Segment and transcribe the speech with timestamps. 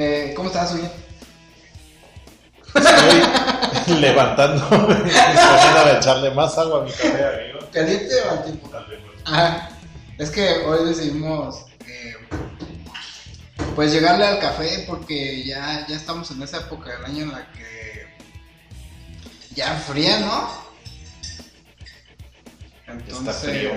[0.00, 0.88] Eh, ¿Cómo estás, Uy?
[3.72, 7.58] Estoy levantándome y a echarle más agua a mi café, amigo.
[7.72, 8.70] ¿Caliente o al tiempo?
[9.24, 9.70] Ajá.
[10.18, 12.14] Es que hoy decidimos eh,
[13.74, 17.50] pues llegarle al café porque ya, ya estamos en esa época del año en la
[17.52, 18.06] que
[19.54, 20.68] ya fría, ¿no?
[23.08, 23.72] Está frío.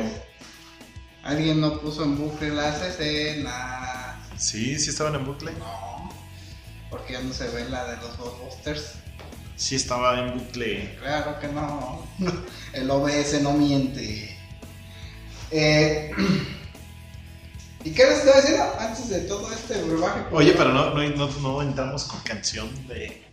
[1.23, 4.15] Alguien no puso en bucle las escenas.
[4.37, 5.51] Sí, sí estaban en bucle.
[5.53, 5.90] No,
[6.91, 8.93] porque ya no se ve la de los Ghostbusters.
[9.55, 10.95] Sí estaba en bucle.
[11.01, 12.05] Claro que no.
[12.73, 14.37] El OBS no miente.
[15.51, 16.11] Eh,
[17.83, 20.21] ¿Y qué les estaba diciendo antes de todo este brebaje?
[20.31, 23.23] Oye, pero no, no, no, no entramos con canción de.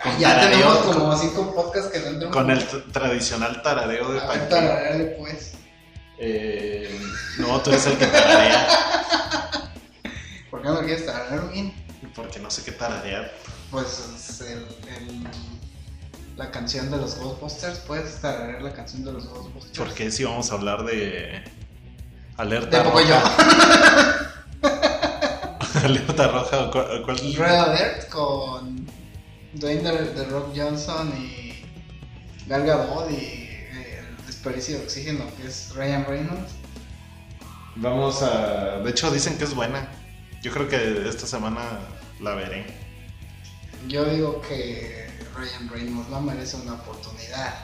[0.00, 2.36] Ah, con ya taradeo, tenemos con- como cinco podcasts que no entramos.
[2.36, 4.46] Con el tradicional taradeo de panque.
[4.46, 5.52] tarareale, pues.
[6.18, 7.00] Eh,
[7.38, 8.68] no, tú eres el que tararea.
[10.50, 11.72] ¿Por qué no quieres tararear bien?
[12.14, 13.32] Porque no sé qué tararear.
[13.70, 15.28] Pues es el, el-
[16.36, 17.78] la canción de los Ghostbusters.
[17.80, 19.76] Puedes tararear la canción de los Ghostbusters.
[19.78, 21.42] Porque si vamos a hablar de.
[22.36, 24.28] Alerta De roja.
[25.84, 26.58] Alerta roja.
[26.66, 27.18] ¿o cuál- cuál?
[27.34, 28.86] Red Alert con
[29.54, 29.82] Dwayne
[30.14, 31.64] The Rock Johnson y
[32.46, 36.52] Gal Gadot y eh, el desperdicio de oxígeno que es Ryan Reynolds.
[37.76, 38.78] Vamos a.
[38.78, 39.88] De hecho, dicen que es buena.
[40.42, 41.80] Yo creo que esta semana
[42.20, 42.66] la veré.
[43.88, 47.54] Yo digo que Ryan Reynolds no merece una oportunidad.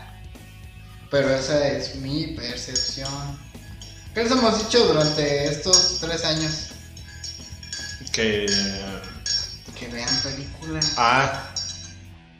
[1.10, 3.38] Pero esa es mi percepción.
[4.14, 6.70] ¿Qué les hemos dicho durante estos tres años?
[8.12, 8.46] Que.
[9.78, 10.94] Que vean películas.
[10.96, 11.50] Ah.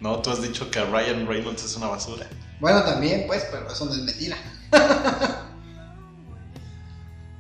[0.00, 2.26] No, tú has dicho que Ryan Reynolds es una basura.
[2.60, 4.36] Bueno, también, pues, pero eso no es mentira.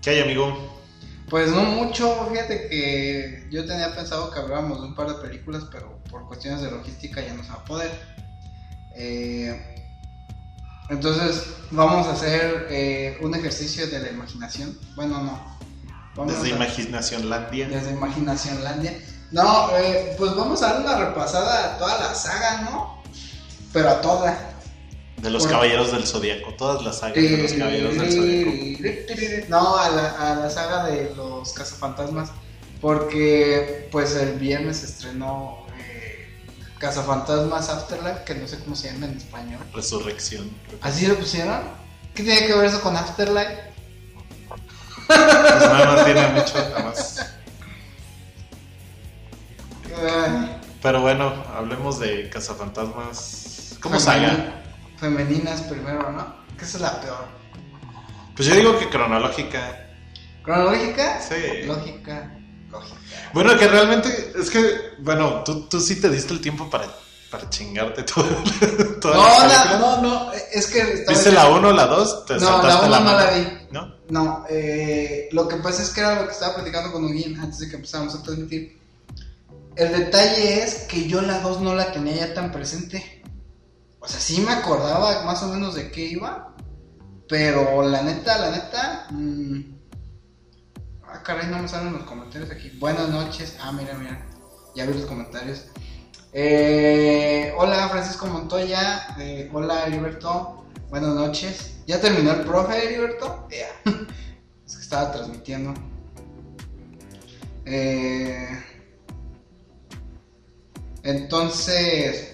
[0.02, 0.73] ¿Qué hay, amigo?
[1.28, 5.64] Pues no mucho, fíjate que yo tenía pensado que hablábamos de un par de películas,
[5.72, 7.90] pero por cuestiones de logística ya no se va a poder.
[8.96, 9.74] Eh,
[10.90, 14.78] entonces vamos a hacer eh, un ejercicio de la imaginación.
[14.96, 15.58] Bueno, no.
[16.14, 17.68] Vamos Desde Imaginación Landia.
[17.68, 18.92] Desde Imaginacionlandia.
[19.32, 23.02] No, eh, pues vamos a dar una repasada a toda la saga, ¿no?
[23.72, 24.53] Pero a toda.
[25.24, 26.52] De los Caballeros del Zodíaco.
[26.54, 29.48] Todas las sagas de los Caballeros del Zodíaco.
[29.48, 32.30] No, a la, a la saga de los cazafantasmas.
[32.80, 36.28] Porque pues el viernes estrenó eh,
[36.78, 39.60] Cazafantasmas Afterlife, que no sé cómo se llama en español.
[39.72, 40.50] Resurrección.
[40.82, 41.62] ¿Así lo pusieron?
[42.14, 43.72] ¿Qué tiene que ver eso con Afterlife?
[45.06, 47.26] Pues nada más tiene mucho, nada más.
[50.82, 53.76] Pero bueno, hablemos de Cazafantasmas.
[53.80, 54.60] ¿Cómo femeni- saga?
[55.04, 56.34] Femeninas primero, ¿no?
[56.56, 57.26] Que esa es la peor.
[58.34, 59.86] Pues yo digo que cronológica.
[60.42, 61.20] ¿Cronológica?
[61.20, 61.66] Sí.
[61.66, 62.34] Lógica.
[62.70, 62.96] Lógica.
[63.34, 64.64] Bueno, que realmente es que,
[65.00, 66.86] bueno, tú, tú sí te diste el tiempo para,
[67.30, 68.24] para chingarte todo,
[68.98, 71.04] toda la No, no, no, no, es que...
[71.06, 72.24] ¿Viste la 1 o la 2?
[72.24, 73.18] Te No, la uno no mano.
[73.18, 73.46] la vi.
[73.72, 73.94] ¿No?
[74.08, 77.58] No, eh, lo que pasa es que era lo que estaba platicando con Huguín antes
[77.58, 78.78] de que empezáramos a transmitir.
[79.76, 83.13] El detalle es que yo la 2 no la tenía ya tan presente.
[84.04, 86.54] O sea, sí me acordaba más o menos de qué iba.
[87.28, 89.06] Pero la neta, la neta.
[89.10, 89.74] mm,
[91.06, 92.70] Ah, caray, no me salen los comentarios aquí.
[92.78, 93.56] Buenas noches.
[93.60, 94.26] Ah, mira, mira.
[94.74, 95.66] Ya vi los comentarios.
[96.32, 99.14] Eh, hola, Francisco Montoya.
[99.18, 100.64] Eh, hola, Heriberto.
[100.90, 101.76] Buenas noches.
[101.86, 103.48] ¿Ya terminó el profe, Heriberto?
[103.50, 103.90] Ya.
[104.66, 105.72] Es que estaba transmitiendo.
[107.66, 108.48] Eh,
[111.02, 112.33] entonces,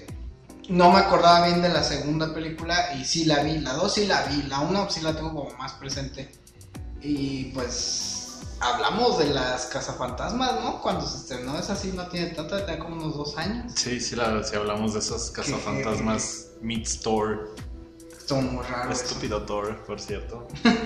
[0.71, 3.59] no me acordaba bien de la segunda película y sí la vi.
[3.59, 4.43] La 2 sí la vi.
[4.45, 6.31] La 1 sí la tengo como más presente.
[7.03, 10.81] Y pues hablamos de las cazafantasmas, ¿no?
[10.81, 13.73] Cuando se estrenó esa sí no tiene tanta, tenía como unos dos años.
[13.75, 17.53] Sí, sí, la, sí hablamos de esos cazafantasmas Meets Thor.
[18.17, 18.93] Estuvo muy raro.
[18.93, 19.05] eso.
[19.05, 20.47] Estúpido Thor, por cierto.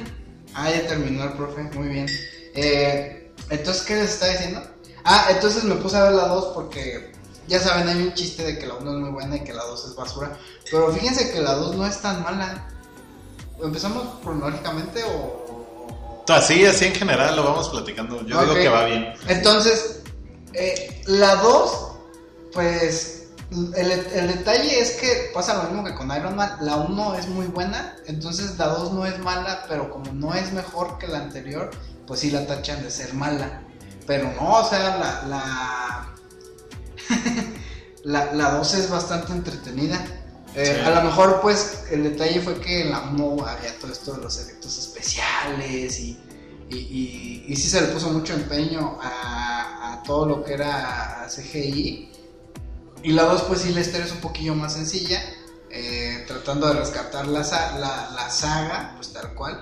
[0.56, 2.06] Ah, ya terminó el profe, muy bien.
[2.54, 4.62] Eh, entonces, ¿qué les está diciendo?
[5.02, 7.10] Ah, entonces me puse a ver la 2 porque
[7.46, 9.64] ya saben, hay un chiste de que la 1 es muy buena y que la
[9.64, 10.38] 2 es basura.
[10.70, 12.68] Pero fíjense que la 2 no es tan mala.
[13.62, 16.24] ¿Empezamos cronológicamente o...?
[16.28, 18.24] Así, así en general lo vamos platicando.
[18.26, 19.12] Yo digo que va bien.
[19.28, 20.02] Entonces,
[20.54, 21.92] eh, la 2,
[22.52, 26.56] pues el, el detalle es que pasa lo mismo que con Iron Man.
[26.60, 30.52] La 1 es muy buena, entonces la 2 no es mala, pero como no es
[30.52, 31.70] mejor que la anterior,
[32.06, 33.62] pues sí la tachan de ser mala.
[34.06, 35.28] Pero no, o sea, la.
[35.28, 36.13] La,
[38.04, 40.04] la, la 2 es bastante entretenida.
[40.54, 40.80] Eh, Sí.
[40.86, 44.22] A lo mejor, pues, el detalle fue que en la 1 había todo esto de
[44.22, 46.16] los efectos especiales y,
[46.70, 51.26] y, y, y sí se le puso mucho empeño a, a todo lo que era
[51.28, 52.12] CGI.
[53.02, 55.20] Y la 2 pues sí la historia es un poquillo más sencilla,
[55.70, 59.60] eh, tratando de rescatar la, la, la saga, pues tal cual.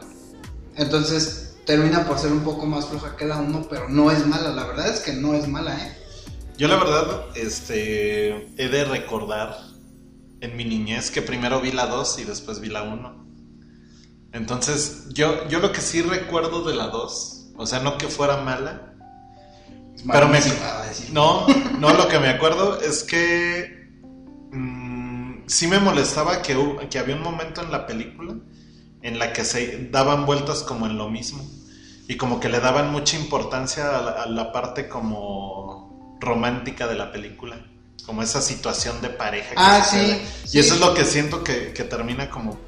[0.77, 4.51] Entonces termina por ser un poco más floja que la 1, pero no es mala,
[4.51, 5.97] la verdad es que no es mala, ¿eh?
[6.59, 8.29] Yo la verdad, este,
[8.63, 9.57] he de recordar
[10.41, 13.23] en mi niñez que primero vi la 2 y después vi la 1.
[14.33, 18.39] Entonces, yo, yo lo que sí recuerdo de la 2, o sea, no que fuera
[18.39, 18.89] mala,
[19.95, 20.41] Es Pero me-
[21.13, 21.47] no,
[21.79, 23.89] no lo que me acuerdo es que
[24.53, 26.57] mm, sí me molestaba que,
[26.91, 28.37] que había un momento en la película
[29.03, 31.45] en la que se daban vueltas como en lo mismo
[32.09, 35.92] y como que le daban mucha importancia a la, a la parte como
[36.23, 37.57] romántica de la película,
[38.07, 39.51] como esa situación de pareja.
[39.51, 40.23] que Ah, sí,
[40.53, 42.59] Y eso es lo que siento que, que termina como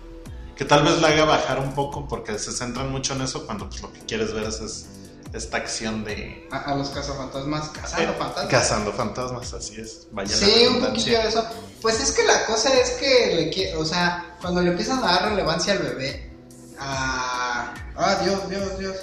[0.56, 3.68] que tal vez la haga bajar un poco porque se centran mucho en eso cuando
[3.68, 4.86] pues lo que quieres ver es, es
[5.32, 8.46] esta acción de A, a los cazafantasmas, cazando eh, fantasmas.
[8.46, 10.06] Cazando fantasmas, así es.
[10.12, 11.44] Vaya la Sí, un poquillo de eso.
[11.82, 15.30] Pues es que la cosa es que le o sea, cuando le empiezan a dar
[15.30, 16.30] relevancia al bebé,
[16.78, 18.96] a ah, Dios, Dios, Dios.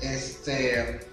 [0.00, 1.11] Este,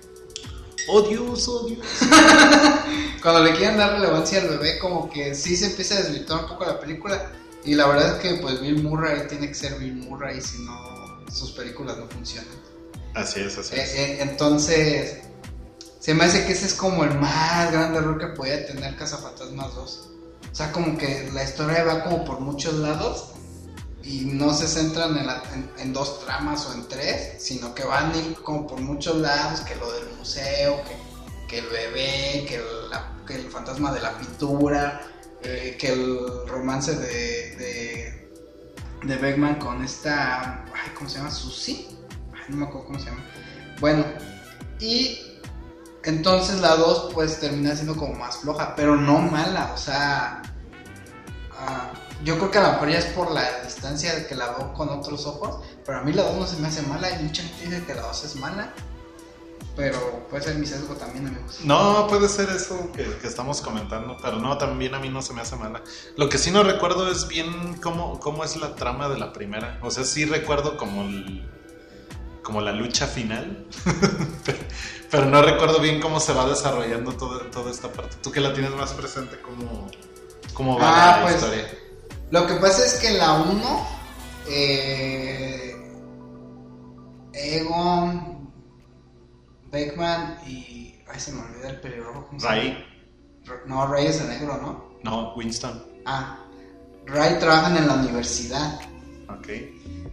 [0.88, 1.86] Oh Dios, oh Dios.
[3.22, 6.50] cuando le quieren dar relevancia al bebé, como que sí se empieza a desvirtuar un
[6.50, 7.32] poco la película.
[7.66, 11.20] Y la verdad es que pues Bill Murray tiene que ser Bill Murray, si no
[11.32, 12.50] sus películas no funcionan.
[13.14, 13.94] Así es, así Eh, es.
[13.96, 15.18] eh, entonces,
[16.00, 19.76] se me hace que ese es como el más grande error que podía tener Cazafantasmas
[19.76, 20.10] 2.
[20.52, 23.26] O sea, como que la historia va como por muchos lados
[24.04, 28.18] y no se centran en, en- dos tramas o en tres, sino que van a
[28.18, 30.96] ir como por muchos lados, que lo del museo, que,
[31.48, 32.62] que el bebé, que,
[33.36, 35.02] el fantasma de la pintura,
[35.44, 38.30] eh, que el romance de, de,
[39.04, 41.30] de Beckman con esta, ay, ¿cómo se llama?
[41.32, 41.88] Susie.
[42.34, 43.24] Ay, no me acuerdo cómo se llama.
[43.80, 44.04] Bueno,
[44.80, 45.20] y
[46.04, 50.42] entonces la 2 pues termina siendo como más floja, pero no mala, o sea,
[51.52, 51.92] ah,
[52.24, 54.74] yo creo que a lo mejor ya es por la distancia de que la veo
[54.74, 57.44] con otros ojos, pero a mí la 2 no se me hace mala y mucha
[57.44, 58.74] gente dice que la 2 es mala,
[59.76, 61.60] pero puede ser mi sesgo también, amigos.
[61.64, 65.34] No, puede ser eso que, que estamos comentando, pero no, también a mí no se
[65.34, 65.82] me hace mala.
[66.18, 69.80] Lo que sí no recuerdo es bien cómo, cómo es la trama de la primera.
[69.82, 71.50] O sea, sí recuerdo como el-
[72.44, 73.68] como la lucha final,
[74.46, 74.58] pero,
[75.12, 78.18] pero no recuerdo bien cómo se va desarrollando toda, toda esta parte.
[78.24, 79.88] Tú que la tienes más presente, ¿cómo,
[80.54, 81.70] cómo va Ah, la pues, historia?
[82.32, 83.88] Lo que pasa es que la 1,
[84.50, 85.76] eh,
[87.34, 88.52] Egon,
[89.72, 90.96] Beckman y.
[91.12, 92.28] Ay, se me olvida el pelirrojo.
[92.28, 92.58] ¿cómo se llama?
[92.62, 92.86] Ray,
[93.66, 94.90] No, Ray es el negro, ¿no?
[95.04, 95.84] no, Winston.
[96.06, 96.38] Ah,
[97.08, 98.80] Ray trabajan en la universidad.
[99.30, 99.48] Ok.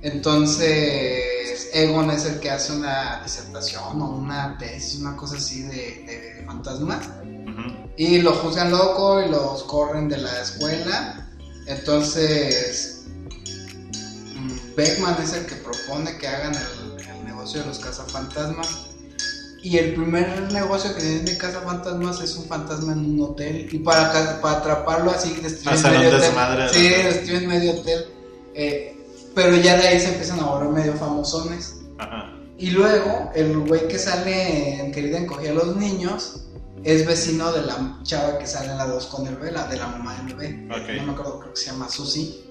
[0.02, 6.04] Entonces, Egon es el que hace una disertación o una tesis, una cosa así de,
[6.06, 7.06] de fantasmas.
[7.06, 7.90] Ujú.
[7.96, 11.25] Y lo juzgan loco y los corren de la escuela.
[11.66, 13.04] Entonces,
[14.76, 18.86] Beckman es el que propone que hagan el, el negocio de los cazafantasmas.
[19.62, 23.68] Y el primer negocio que tienen de cazafantasmas es un fantasma en un hotel.
[23.72, 26.68] Y para, para atraparlo así, destruyen un medio hotel.
[26.72, 28.06] Sí, destruyen medio hotel.
[28.54, 28.96] Eh,
[29.34, 31.74] pero ya de ahí se empiezan a volver medio famosones.
[31.98, 32.32] Ajá.
[32.58, 36.45] Y luego, el güey que sale en Querida Encogía a los niños
[36.84, 39.76] es vecino de la chava que sale en la 2 con el bebé, la de
[39.76, 40.66] la mamá del bebé.
[40.98, 42.42] No me acuerdo, creo que se llama Susi.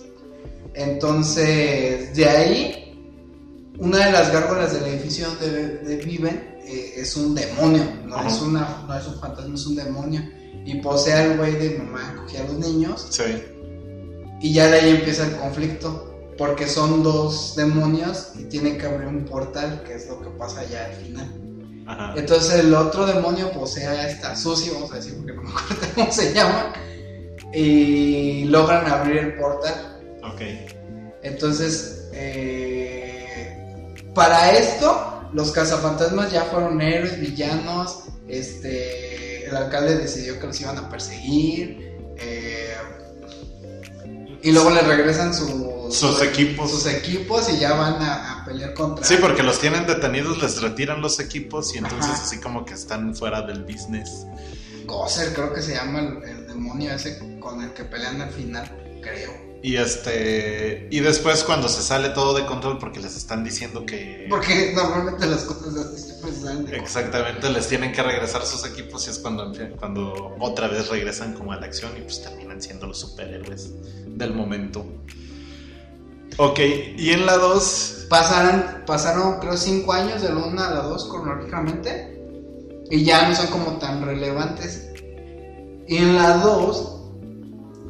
[0.73, 2.97] Entonces, de ahí,
[3.79, 8.41] una de las gárgolas del edificio donde de- viven eh, es un demonio, no es,
[8.41, 10.21] una, no es un fantasma, es un demonio.
[10.65, 13.07] Y posee al güey de mamá encogía a los niños.
[13.11, 13.23] Sí.
[14.41, 16.11] Y ya de ahí empieza el conflicto.
[16.37, 20.65] Porque son dos demonios y tiene que abrir un portal, que es lo que pasa
[20.69, 21.31] ya al final.
[21.87, 22.13] Ajá.
[22.17, 25.75] Entonces el otro demonio posee a esta Susi, vamos a decir porque no me acuerdo
[25.95, 26.73] cómo se llama.
[27.53, 29.99] Y logran abrir el portal.
[30.23, 30.41] Ok.
[31.21, 38.03] Entonces, eh, para esto, los cazafantasmas ya fueron héroes, villanos.
[38.27, 41.93] Este, el alcalde decidió que los iban a perseguir.
[42.17, 42.73] eh,
[44.41, 46.71] y luego le regresan su- Sus equipos.
[46.71, 49.05] sus equipos y ya van a, a pelear contra.
[49.05, 52.23] Sí, porque los tienen detenidos, les retiran los equipos y entonces Ajá.
[52.23, 54.25] así como que están fuera del business.
[54.85, 58.69] Gozer, creo que se llama el, el demonio ese con el que pelean al final,
[59.01, 59.45] creo.
[59.63, 64.27] Y este y después cuando se sale todo de control porque les están diciendo que
[64.29, 69.07] Porque normalmente las cosas así siempre salen de exactamente les tienen que regresar sus equipos
[69.07, 72.85] y es cuando cuando otra vez regresan como a la acción y pues terminan siendo
[72.85, 73.71] los superhéroes
[74.05, 74.85] del momento.
[76.37, 76.59] Ok,
[76.97, 81.09] y en la 2 Pasaron, pasaron creo 5 años de la 1 a la 2
[81.09, 82.11] cronológicamente.
[82.91, 84.89] Y ya no son como tan relevantes.
[85.87, 87.01] Y en la 2,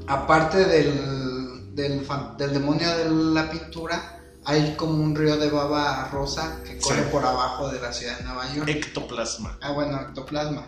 [0.07, 6.61] aparte del, del, del demonio de la pintura, hay como un río de baba rosa
[6.63, 7.09] que corre Sí.
[7.11, 8.69] por abajo de la ciudad de Nueva York.
[8.69, 9.57] Ectoplasma.
[9.61, 10.67] Ah, bueno, ectoplasma.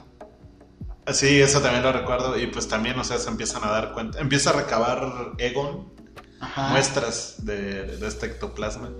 [1.13, 2.37] Sí, eso también lo recuerdo.
[2.37, 4.19] Y pues también, o sea, se empiezan a dar cuenta.
[4.19, 5.93] Empieza a recabar Egon
[6.39, 6.69] Ajá.
[6.69, 8.91] muestras de, de este ectoplasma.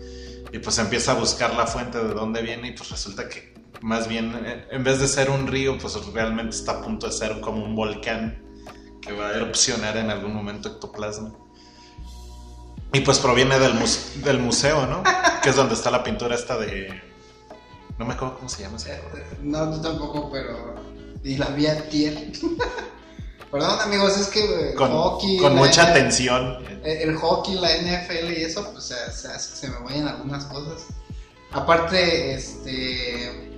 [0.51, 2.70] Y pues empieza a buscar la fuente de dónde viene.
[2.70, 6.56] Y pues resulta que más bien, eh, en vez de ser un río, pues realmente
[6.56, 8.41] está a punto de ser como un volcán
[9.01, 11.34] que va a erupcionar en algún momento ectoplasma.
[12.94, 15.03] Y pues proviene del, mus- del museo, ¿no?
[15.44, 16.89] Que es donde está la pintura esta de...
[18.00, 20.75] No me acuerdo cómo se llama ese Eh, eh, No, tú tampoco, pero.
[21.24, 22.32] Y la vi a tier.
[23.51, 25.38] Perdón, amigos, es que eh, Con, hockey.
[25.38, 26.58] con mucha N- atención.
[26.84, 30.86] eh, El hockey, la NFL y eso, pues se, se se me vayan algunas cosas.
[31.51, 33.51] Aparte, este.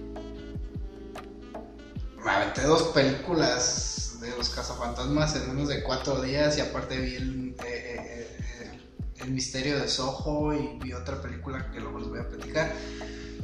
[2.23, 7.15] Me aventé dos películas de los cazafantasmas en menos de cuatro días y aparte vi
[7.15, 8.79] el, eh, eh, eh,
[9.21, 12.71] el misterio de Soho y vi otra película que luego les voy a platicar.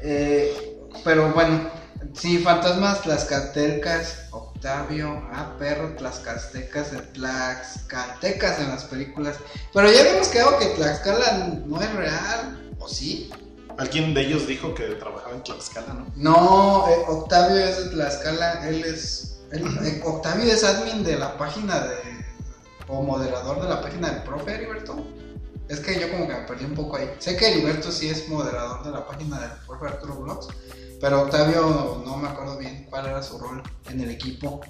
[0.02, 1.70] Eh, pero bueno,
[2.14, 4.28] sí, fantasmas tlaxcaltecas,
[4.66, 9.38] Octavio, ah, perro, tlaxcaltecas, tlaxcaltecas en las películas.
[9.72, 13.30] Pero ya habíamos quedado que Tlaxcala no es real, ¿o sí?
[13.78, 16.08] Alguien de ellos dijo que trabajaba en Tlaxcala, ¿no?
[16.16, 19.38] No, eh, Octavio es de Tlaxcala, él es.
[19.52, 21.96] él- eh, Octavio es admin de la página de.
[22.88, 24.96] o moderador de la página del profe Heriberto.
[25.68, 27.12] Es que yo como que me perdí un poco ahí.
[27.20, 30.48] Sé que Heriberto sí es moderador de la página del profe Arturo Vlogs,
[31.02, 34.62] pero Octavio no me acuerdo bien cuál era su rol en el equipo.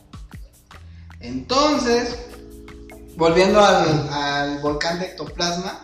[1.19, 2.17] Entonces,
[3.15, 5.81] volviendo al, al volcán de ectoplasma,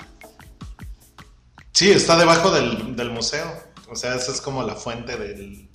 [1.74, 3.52] Sí, está debajo del, del museo.
[3.90, 5.68] O sea, esa es como la fuente del,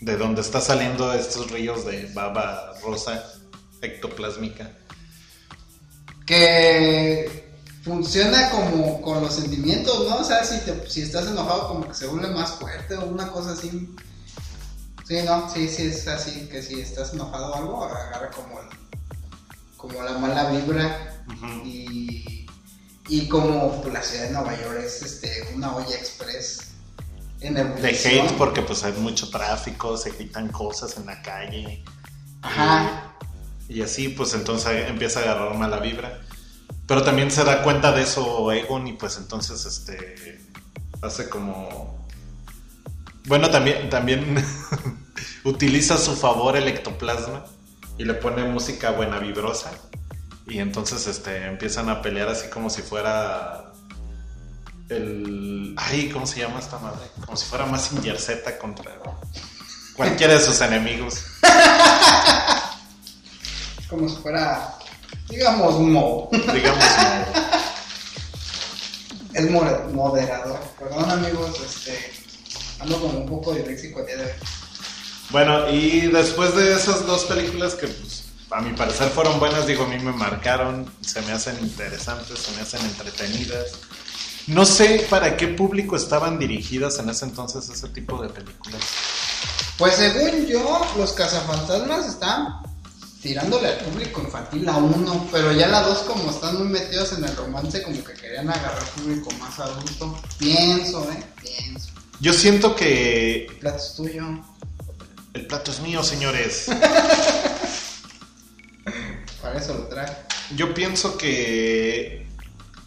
[0.00, 3.24] de donde está saliendo estos ríos de baba rosa
[3.82, 4.70] ectoplásmica.
[6.26, 7.45] que
[7.86, 10.16] funciona como con los sentimientos, ¿no?
[10.16, 13.28] O sea, si, te- si estás enojado como que se vuelve más fuerte o una
[13.30, 13.94] cosa así.
[15.06, 18.66] Sí, no, sí, sí es así, que si estás enojado o algo, agarra como, el-
[19.76, 21.14] como la mala vibra
[21.64, 22.46] y,
[23.08, 26.72] y como pues, la ciudad de Nueva York es este, una olla express
[27.40, 31.84] en De hate porque pues hay mucho tráfico, se quitan cosas en la calle.
[32.42, 33.14] Ajá,
[33.68, 36.20] Y así pues entonces empieza a agarrar mala vibra.
[36.86, 40.40] Pero también se da cuenta de eso Egon y pues entonces este
[41.02, 42.06] hace como...
[43.26, 44.44] Bueno, también, también
[45.44, 47.44] utiliza a su favor el ectoplasma
[47.98, 49.72] y le pone música buena vibrosa.
[50.46, 53.72] Y entonces este, empiezan a pelear así como si fuera
[54.88, 55.74] el...
[55.76, 57.06] Ay, ¿cómo se llama esta madre?
[57.24, 58.92] Como si fuera Mazinger Z contra
[59.96, 61.24] cualquiera de sus enemigos.
[63.90, 64.76] como si fuera,
[65.28, 66.28] digamos, Mo.
[66.32, 67.46] Digamos, no.
[69.36, 70.58] Es moderador.
[70.78, 72.10] Perdón amigos, este
[72.80, 74.30] ando como un poco disléxico el día de hoy.
[75.30, 79.84] Bueno, y después de esas dos películas que pues, a mi parecer fueron buenas, digo,
[79.84, 83.72] a mí me marcaron, se me hacen interesantes, se me hacen entretenidas.
[84.46, 88.80] No sé para qué público estaban dirigidas en ese entonces ese tipo de películas.
[89.76, 92.62] Pues según yo, los cazafantasmas están
[93.26, 97.24] tirándole al público infantil la 1, pero ya la 2 como están muy metidos en
[97.24, 100.16] el romance, como que querían agarrar público más adulto.
[100.38, 101.88] Pienso, eh, pienso.
[102.20, 104.24] Yo siento que El plato es tuyo.
[105.34, 106.66] el plato es mío, señores.
[109.42, 110.14] Para eso lo traje.
[110.54, 112.26] Yo pienso que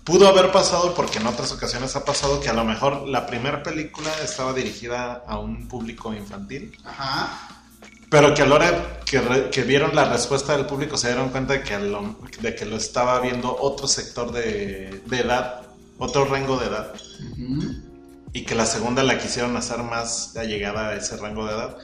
[0.05, 3.61] pudo haber pasado, porque en otras ocasiones ha pasado, que a lo mejor la primera
[3.61, 6.77] película estaba dirigida a un público infantil.
[6.85, 7.58] Ajá.
[8.09, 11.29] Pero que a la hora que, re- que vieron la respuesta del público se dieron
[11.29, 15.61] cuenta de que lo, de que lo estaba viendo otro sector de, de edad,
[15.99, 16.93] otro rango de edad,
[17.33, 17.75] Ujú.
[18.33, 21.77] y que la segunda la quisieron hacer más allegada a ese rango de edad.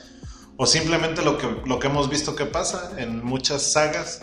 [0.57, 4.21] O simplemente lo que, lo que hemos visto que pasa en muchas sagas,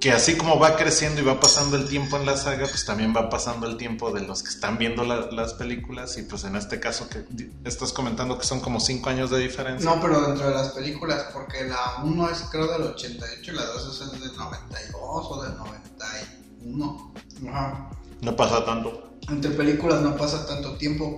[0.00, 3.12] que así como va creciendo y va pasando el tiempo en la saga, pues también
[3.16, 6.54] va pasando el tiempo de los que están viendo la- las películas, y pues en
[6.54, 7.24] este caso que
[7.64, 9.90] estás comentando que son como 5 años de diferencia.
[9.90, 13.64] No, pero dentro de las películas, porque la 1 es creo del 88 y la
[13.64, 17.12] 2 es del 92 o del 91.
[17.48, 17.90] Ajá.
[18.20, 19.10] No pasa tanto.
[19.28, 21.16] Entre películas no pasa tanto tiempo,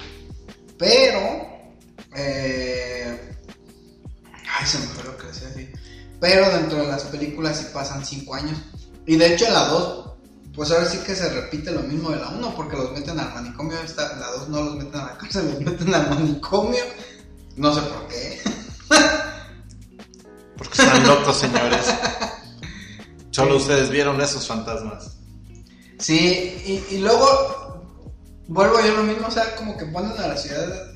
[0.78, 1.18] pero...
[2.16, 3.36] Eh,
[4.58, 5.70] ay, se me fue lo que decía así.
[6.20, 8.58] Pero dentro de las películas sí pasan 5 años.
[9.06, 10.10] Y de hecho la 2,
[10.54, 13.34] pues ahora sí que se repite lo mismo de la 1, porque los meten al
[13.34, 13.78] manicomio.
[13.80, 16.84] Esta, la 2 no los meten a la cárcel, los meten al manicomio.
[17.56, 18.40] No sé por qué.
[20.70, 21.86] Están locos, señores.
[23.30, 25.16] Solo ustedes vieron esos fantasmas.
[25.98, 27.84] Sí, y, y luego
[28.48, 30.90] vuelvo yo lo mismo, o sea, como que ponen a la ciudad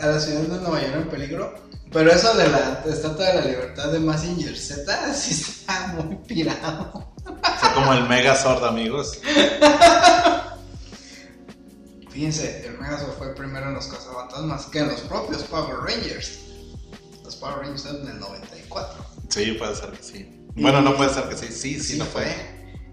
[0.00, 1.54] a la ciudad de Nueva York en peligro.
[1.92, 7.12] Pero eso de la Estatua de la Libertad de Massinger Z sí está muy pirado.
[7.24, 9.20] Fue como el Megazord, amigos.
[12.10, 16.40] Fíjense, el Megazord fue primero en los cazafantasmas que en los propios Power Rangers.
[17.24, 19.04] Los Power Rangers en el 94.
[19.28, 20.46] Sí, puede ser que sí.
[20.54, 21.48] Bueno, no puede ser que sí.
[21.50, 22.26] Sí, sí, lo fue.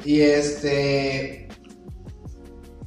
[0.04, 1.48] Y este.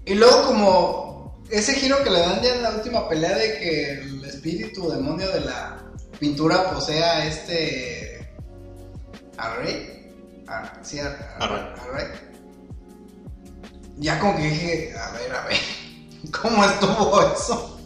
[0.04, 3.92] Y luego, como ese giro que le dan ya en la última pelea de que
[3.92, 5.81] el espíritu demonio de la
[6.22, 8.32] pintura posea este.
[9.36, 10.44] a Rey.
[10.46, 11.06] A, sí, a,
[11.40, 11.60] a, A Rey.
[11.60, 12.06] a Rey.
[13.96, 15.58] Ya como que dije, a ver, a ver.
[16.40, 17.80] ¿Cómo estuvo eso?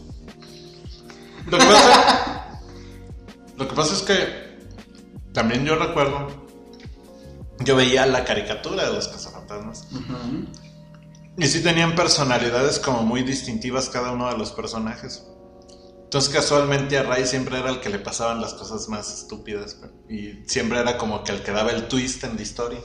[1.46, 2.60] Lo que pasa,
[3.56, 4.58] lo que pasa es que
[5.32, 6.28] también yo recuerdo,
[7.60, 9.88] yo veía la caricatura de los cazafantasmas
[11.38, 15.26] y sí tenían personalidades como muy distintivas cada uno de los personajes.
[16.06, 19.76] Entonces casualmente a Ray siempre era el que le pasaban las cosas más estúpidas
[20.08, 22.78] y siempre era como que el que daba el twist en la historia.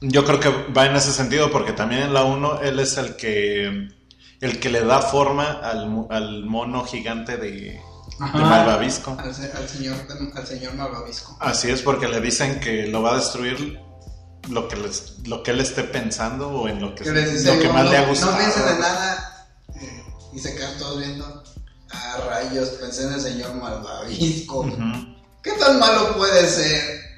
[0.00, 3.16] Yo creo que va en ese sentido porque también en la 1 él es el
[3.16, 3.88] que
[4.40, 7.80] el que le da forma al, mu- al mono gigante de, de.
[8.18, 9.16] Malvavisco.
[9.18, 9.96] Al, se- al señor,
[10.36, 11.38] al señor Malvavisco.
[11.40, 13.80] Así es porque le dicen que lo va a destruir
[14.50, 17.84] lo que les, lo que él esté pensando o en lo que, lo que más
[17.86, 18.32] no, le ha gustado.
[18.32, 19.30] No piensen en nada.
[20.34, 21.44] Y se quedan todos viendo.
[21.90, 24.66] Ah, rayos, pensé en el señor Malvavisco.
[25.42, 27.14] ¿Qué tan malo puede ser?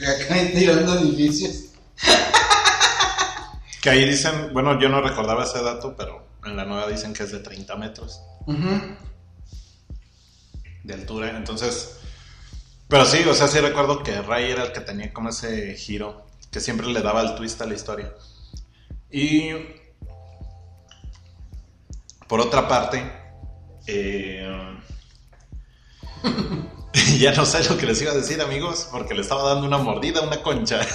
[0.00, 1.64] Y acá tirando edificios.
[3.80, 7.22] Que ahí dicen, bueno, yo no recordaba ese dato, pero en la nueva dicen que
[7.22, 8.20] es de 30 metros
[10.84, 11.30] de altura.
[11.30, 11.96] Entonces,
[12.88, 16.26] pero sí, o sea, sí recuerdo que Ray era el que tenía como ese giro,
[16.50, 18.12] que siempre le daba el twist a la historia.
[19.10, 19.50] Y
[22.28, 23.10] por otra parte,
[23.86, 24.78] eh,
[27.18, 29.78] ya no sé lo que les iba a decir, amigos, porque le estaba dando una
[29.78, 30.80] mordida a una concha.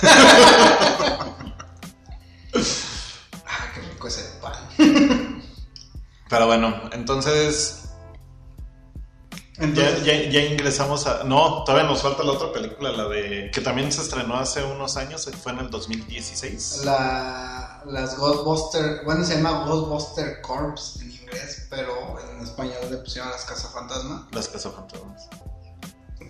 [3.45, 4.53] Ah, qué rico ese pan.
[6.29, 7.82] Pero bueno, entonces
[9.57, 11.23] Entonces, ya, ya ingresamos a.
[11.23, 13.51] No, todavía nos falta la otra película, la de.
[13.53, 16.81] que también se estrenó hace unos años, fue en el 2016.
[16.85, 23.29] la, las Ghostbuster, bueno, se llama Ghostbuster Corps en inglés, pero en español le pusieron
[23.29, 24.23] las cazafantasmas.
[24.31, 25.29] Las cazafantasmas.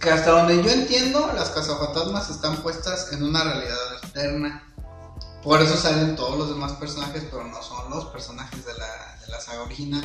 [0.01, 4.69] Que hasta donde yo entiendo, las cazafantasmas están puestas en una realidad alterna.
[5.41, 9.27] Por eso salen todos los demás personajes, pero no son los personajes de la, de
[9.31, 10.03] la saga original.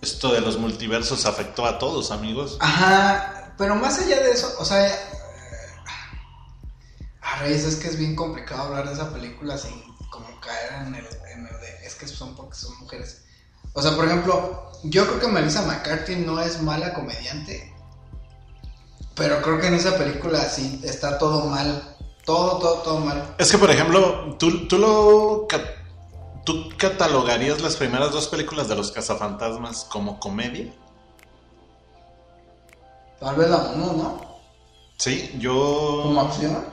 [0.00, 2.56] Esto de los multiversos afectó a todos, amigos.
[2.60, 4.88] Ajá, pero más allá de eso, o sea,
[7.20, 10.94] a raíz es que es bien complicado hablar de esa película sin como caer en
[10.94, 13.22] el, en el de, es que son porque son mujeres.
[13.72, 17.74] O sea, por ejemplo, yo creo que Melissa McCarthy no es mala comediante,
[19.14, 23.34] pero creo que en esa película sí está todo mal, todo, todo, todo mal.
[23.38, 25.48] Es que, por ejemplo, tú, tú lo.
[26.48, 30.72] ¿Tú catalogarías las primeras dos películas de los cazafantasmas como comedia?
[33.20, 34.20] Tal vez la uno, ¿no?
[34.96, 36.00] Sí, yo.
[36.04, 36.64] Como acción.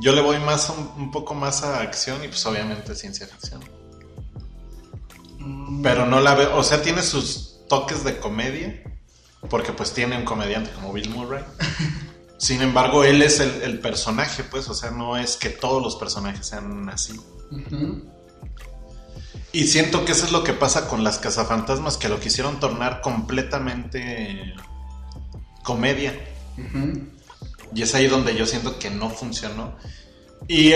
[0.00, 3.60] Yo le voy más un, un poco más a acción y, pues, obviamente, ciencia ficción.
[5.38, 8.82] Mm, Pero no la veo, o sea, tiene sus toques de comedia,
[9.50, 11.44] porque pues tiene un comediante como Bill Murray.
[12.38, 15.94] Sin embargo, él es el, el personaje, pues, o sea, no es que todos los
[15.94, 17.12] personajes sean así.
[17.52, 18.10] ujú.
[19.52, 23.00] Y siento que eso es lo que pasa con las cazafantasmas, que lo quisieron tornar
[23.00, 24.54] completamente
[25.62, 26.14] comedia.
[27.74, 29.74] Y es ahí donde yo siento que no funcionó.
[30.48, 30.72] Y,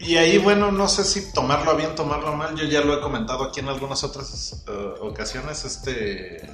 [0.00, 2.54] y ahí, bueno, no sé si tomarlo bien, tomarlo mal.
[2.56, 5.64] Yo ya lo he comentado aquí en algunas otras eh, ocasiones.
[5.64, 6.48] Este.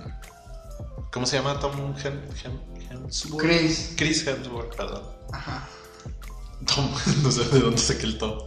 [1.12, 3.40] ¿Cómo se llama Tom Hem- Hem- Hemsworth?
[3.44, 3.92] Chris.
[3.96, 5.02] Chris Hemsworth, perdón.
[5.32, 5.68] Ajá.
[6.64, 6.90] Tom,
[7.22, 8.38] no sé de dónde saqué el Tom.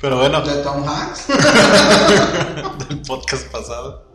[0.00, 1.26] Pero bueno, De Tom Hanks.
[2.88, 4.06] del podcast pasado.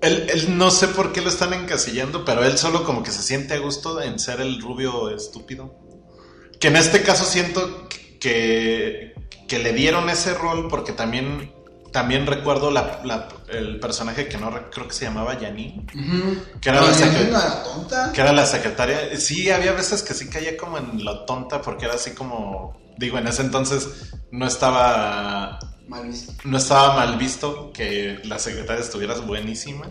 [0.00, 3.22] Él, él no sé por qué lo están encasillando, pero él solo como que se
[3.22, 5.74] siente a gusto en ser el rubio estúpido.
[6.58, 7.88] Que en este caso siento
[8.20, 9.14] que,
[9.48, 11.52] que le dieron ese rol porque también,
[11.92, 16.42] también recuerdo la- la- el personaje que no re- creo que se llamaba Janine, Ujú.
[16.60, 18.12] Que era la era tonta.
[18.12, 19.16] que era la secretaria.
[19.18, 23.18] Sí, había veces que sí caía como en lo tonta porque era así como, digo,
[23.18, 23.88] en ese entonces
[24.30, 26.32] no estaba Mal visto.
[26.44, 29.86] no estaba mal visto que la secretaria estuviera buenísima.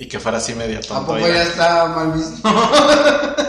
[0.00, 1.06] y que fuera así media ¿A tonto.
[1.14, 2.48] poco ya está mal visto?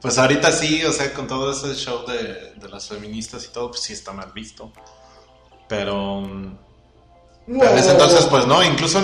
[0.00, 3.70] Pues ahorita sí, o sea, con todo ese show de, de las feministas y todo,
[3.70, 4.72] pues sí está mal visto.
[5.68, 6.22] Pero...
[7.58, 9.02] pero en ese entonces, pues no, incluso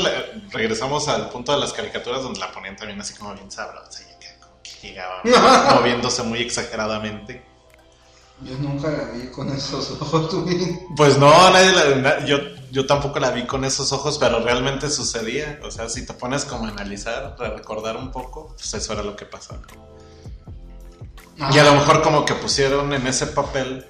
[0.50, 4.12] regresamos al punto de las caricaturas donde la ponían también así como bien sabrosa y
[4.12, 5.22] acá como que llegaba
[5.80, 7.44] moviéndose muy exageradamente.
[8.42, 10.44] Yo nunca la vi con esos ojos, tú.
[10.96, 12.36] Pues no, nadie la- yo,
[12.72, 15.60] yo tampoco la vi con esos ojos, pero realmente sucedía.
[15.62, 19.02] O sea, si te pones como a analizar, a recordar un poco, pues eso era
[19.04, 19.60] lo que pasaba.
[21.52, 23.86] Y a lo mejor como que pusieron en ese papel,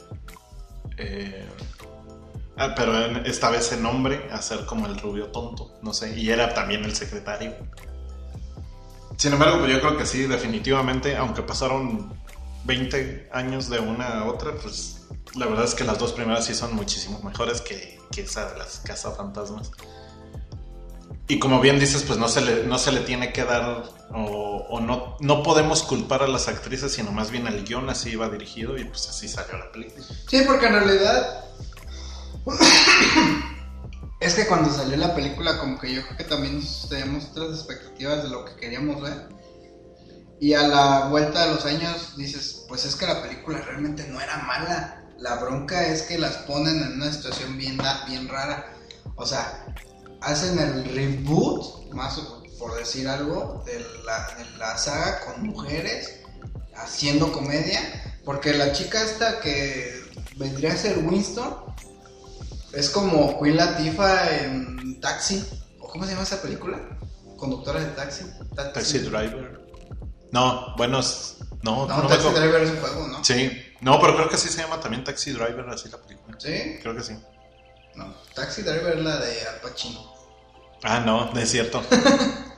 [0.99, 1.47] eh,
[2.57, 6.31] ah, pero esta vez en hombre, a ser como el rubio tonto, no sé, y
[6.31, 7.55] era también el secretario.
[9.17, 12.13] Sin embargo, pues yo creo que sí, definitivamente, aunque pasaron
[12.65, 16.55] 20 años de una a otra, pues la verdad es que las dos primeras sí
[16.55, 19.71] son muchísimo mejores que, que esa de las cazafantasmas.
[21.27, 24.67] Y como bien dices, pues no se le, no se le tiene que dar, o,
[24.69, 28.29] o no, no podemos culpar a las actrices, sino más bien al guion, así iba
[28.29, 30.05] dirigido y pues así salió la película.
[30.29, 31.44] Sí, porque en realidad.
[34.21, 38.23] Es que cuando salió la película, como que yo creo que también teníamos otras expectativas
[38.23, 39.29] de lo que queríamos ver.
[40.41, 44.21] Y a la vuelta de los años dices, pues es que la película realmente no
[44.21, 45.05] era mala.
[45.19, 48.67] La bronca es que las ponen en una situación bien, rara.
[49.17, 49.67] O sea,
[50.21, 52.19] hacen el reboot, más
[52.59, 56.21] por decir algo, de la, de la saga con mujeres
[56.75, 57.81] haciendo comedia.
[58.25, 60.03] Porque la chica esta que
[60.37, 61.55] vendría a ser Winston
[62.77, 65.45] es como Queen Latifah en Taxi.
[65.81, 66.79] ¿O cómo se llama esa película?
[67.37, 68.25] Conductora de taxi.
[68.55, 69.61] Taxi Driver.
[70.33, 71.01] No, bueno,
[71.63, 72.29] no, No, Taxi.
[72.31, 73.25] Driver es un juego, ¿no?
[73.25, 76.37] Sí, no, pero creo que sí se llama también Taxi Driver, así la película.
[76.41, 76.79] ¿Sí?
[76.83, 77.17] Creo que sí.
[77.95, 80.13] No, Taxi Driver es la de Al Pacino.
[80.83, 81.83] Ah, no, no es cierto.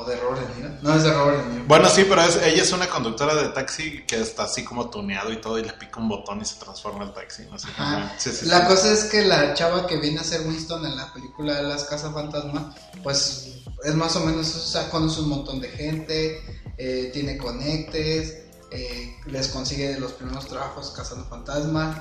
[0.00, 0.74] O de Robert De Niro.
[0.80, 1.64] No, es de Robert De Niro.
[1.66, 5.30] Bueno, sí, pero es, ella es una conductora de taxi que está así como tuneado
[5.30, 7.44] y todo y le pica un botón y se transforma el taxi.
[7.50, 7.94] No sé Ajá.
[8.08, 8.12] cómo.
[8.18, 8.66] Sí, sí, La sí.
[8.66, 11.84] cosa es que la chava que viene a ser Winston en la película de las
[11.84, 16.40] Casas Fantasma, pues es más o menos, o sea, conoce un montón de gente,
[16.78, 21.98] eh, tiene conectes, eh, les consigue los primeros trabajos cazando fantasmas.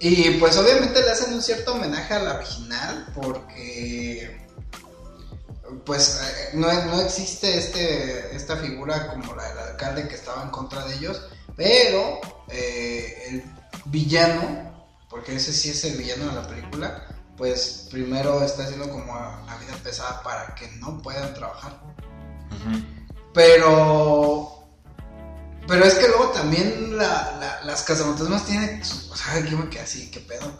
[0.00, 4.43] Y pues obviamente le hacen un cierto homenaje a la original porque
[5.84, 10.50] pues eh, no, no existe este, esta figura como la del alcalde que estaba en
[10.50, 11.20] contra de ellos,
[11.56, 13.44] pero eh, el
[13.86, 19.14] villano, porque ese sí es el villano de la película, pues primero está haciendo como
[19.14, 21.80] la vida pesada para que no puedan trabajar.
[23.32, 24.50] Pero.
[25.66, 28.84] Pero es que luego también la, la- las cazafantasmas tienen.
[28.84, 30.52] su- o sea, yo me quedé así, qué pedo.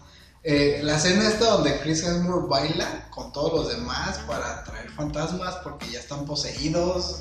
[0.46, 5.54] Eh, la escena esta donde Chris Hemsworth baila con todos los demás para atraer fantasmas
[5.64, 7.20] porque ya están poseídos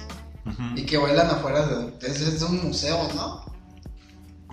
[0.76, 3.46] y que bailan afuera de, es de un museo, ¿no?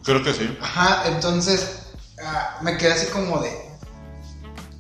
[0.05, 0.57] Creo que sí.
[0.61, 1.81] Ajá, entonces
[2.23, 3.51] ah, me quedé así como de.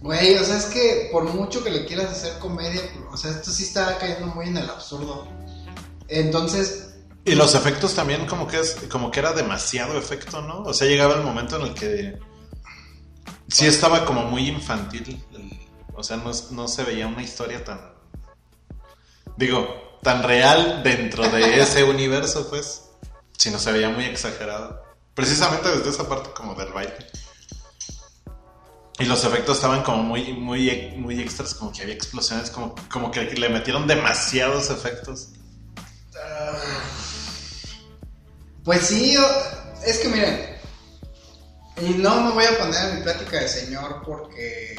[0.02, 3.50] Güey, o sea, es que por mucho que le quieras hacer comedia, o sea, esto
[3.50, 5.26] sí está cayendo muy en el absurdo.
[6.06, 10.62] Entonces, Y los efectos también como que es como que era demasiado efecto, ¿no?
[10.62, 12.29] O sea, llegaba el momento en el que
[13.50, 15.22] sí estaba como muy infantil.
[15.94, 17.90] o sea, no, no se veía una historia tan
[19.40, 22.82] digo, tan real dentro de ese universo, pues,
[23.36, 24.84] sino se veía muy exagerado.
[25.14, 26.94] Precisamente desde esa parte como del baile.
[28.98, 33.10] Y los efectos estaban como muy, muy, muy extras, como que había explosiones, como, como
[33.10, 35.30] que le metieron demasiados efectos.
[36.14, 36.52] Ah,
[38.62, 39.16] Pues sí,
[39.86, 40.59] es que miren,
[41.80, 44.76] y no me voy a poner en mi plática de señor porque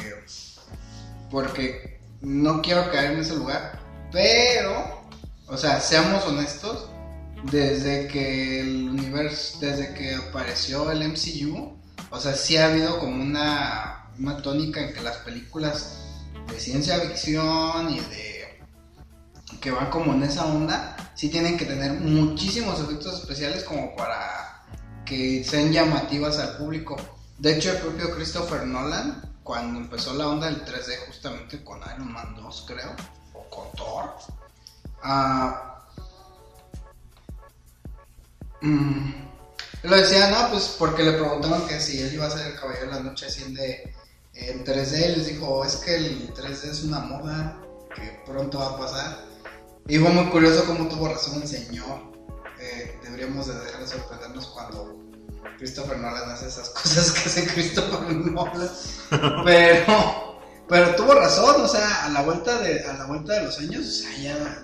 [1.31, 3.79] porque no quiero caer en ese lugar,
[4.11, 5.01] pero,
[5.47, 6.89] o sea, seamos honestos,
[7.49, 11.75] desde que el universo, desde que apareció el MCU,
[12.11, 15.97] o sea, sí ha habido como una, una tónica en que las películas
[16.47, 18.59] de ciencia ficción y de
[19.59, 24.50] que van como en esa onda, sí tienen que tener muchísimos efectos especiales como para
[25.05, 26.95] que sean llamativas al público.
[27.37, 32.11] De hecho, el propio Christopher Nolan, cuando empezó la onda del 3D justamente con Iron
[32.11, 32.95] Man 2, creo,
[33.33, 34.13] o con Thor,
[38.61, 39.11] mm,
[39.83, 42.85] lo decía, no, pues porque le preguntaban que si él iba a ser el Caballero
[42.85, 43.93] de la Noche así de,
[44.33, 47.59] en 3D, y les dijo, es que el 3D es una moda
[47.95, 49.25] que pronto va a pasar.
[49.87, 52.10] Y fue muy curioso cómo tuvo razón el señor.
[53.03, 54.97] Deberíamos de dejar de sorprendernos cuando
[55.57, 58.69] Christopher Nolan hace esas cosas que hace Christopher Nolan.
[59.45, 63.59] Pero, Pero tuvo razón, o sea, a la vuelta de, a la vuelta de los
[63.59, 64.63] años, o sea, ya.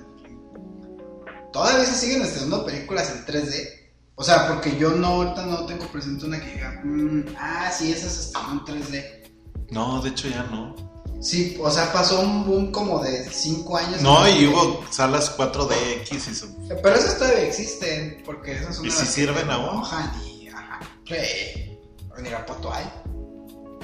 [1.52, 3.70] Todavía se siguen estrenando películas en 3D.
[4.16, 7.92] O sea, porque yo no, ahorita no tengo presente una que diga, "Mm, ah, sí,
[7.92, 9.24] esa se estrenó en 3D.
[9.72, 10.76] No, de hecho ya no.
[11.20, 14.02] Sí, o sea, pasó un boom como de 5 años.
[14.02, 16.56] No, en- y hubo salas 4DX y su...
[16.68, 19.82] Pero esas todavía existen, porque esas son ¿Y si sirven aún?
[20.26, 21.80] y, ajá, sí.
[22.22, 22.86] Ni Irapuato hay.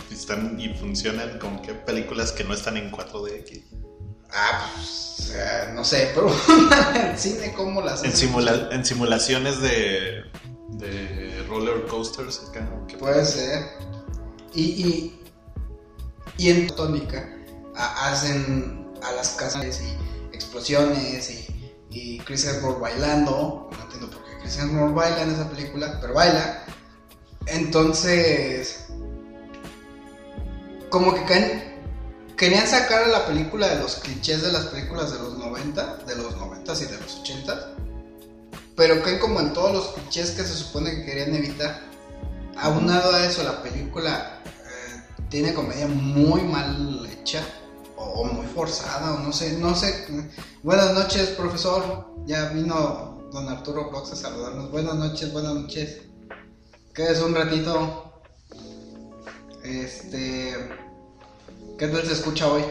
[0.09, 3.61] y están y funcionan como que películas que no están en 4DX.
[4.31, 6.27] Ah, pues, eh, no sé, pero
[6.95, 10.23] en cine, ¿cómo las En, simula- en simulaciones de,
[10.69, 12.67] de roller coasters acá.
[12.99, 13.65] Puede ser.
[14.55, 15.19] Y, y,
[16.37, 17.29] y en tónica
[17.75, 23.69] hacen a las casas y explosiones y, y Chris Hemsworth bailando.
[23.71, 26.63] No entiendo por qué Chris Hemsworth baila en esa película, pero baila.
[27.47, 28.85] Entonces,
[30.89, 31.73] como que caen-
[32.37, 36.15] querían sacar a la película de los clichés de las películas de los 90, de
[36.15, 37.75] los 90 y de los 80,
[38.75, 41.81] pero caen como en todos los clichés que se supone que querían evitar.
[42.57, 44.39] Aunado a eso, la película
[45.33, 47.43] tiene comedia muy mal hecha
[47.95, 50.05] o, muy forzada o no sé, no sé.
[50.61, 52.05] Buenas noches, profesor.
[52.27, 54.69] Ya vino don Arturo Blox a saludarnos.
[54.69, 56.01] Buenas noches, buenas noches.
[56.93, 58.21] Quédese un ratito.
[59.63, 60.53] Este,
[61.79, 62.65] ¿qué tal se escucha hoy?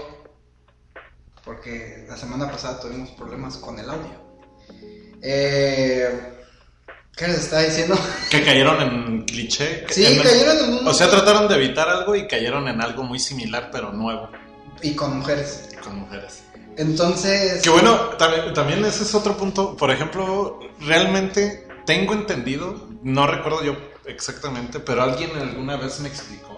[1.44, 4.22] Porque la semana pasada tuvimos problemas con el audio.
[5.20, 6.31] Eh,
[7.16, 7.94] ¿Qué les estaba diciendo?
[8.30, 9.84] Que cayeron en cliché.
[9.90, 10.88] Sí, En- cayeron en un...
[10.88, 14.30] O sea, trataron de evitar algo y cayeron en algo muy similar, pero nuevo,
[14.82, 15.68] Y con mujeres.
[15.84, 16.42] con mujeres.
[16.76, 17.62] Entonces...
[17.62, 19.76] Que bueno, también, también ese es otro punto.
[19.76, 26.50] Por ejemplo, realmente tengo entendido, no recuerdo yo exactamente, pero alguien alguna vez me explicó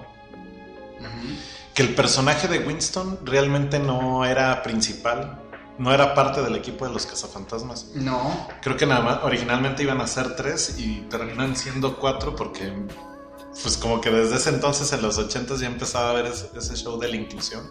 [1.74, 5.40] que el personaje de Winston realmente no era principal,
[5.78, 7.86] no era parte del equipo de los cazafantasmas.
[7.94, 8.46] No.
[8.62, 12.72] Creo que nada más, originalmente iban a ser tres y terminan siendo cuatro porque,
[13.62, 16.76] pues como que desde ese entonces, en los ochentas, ya empezaba a ver ese, ese
[16.76, 17.62] show de la inclusión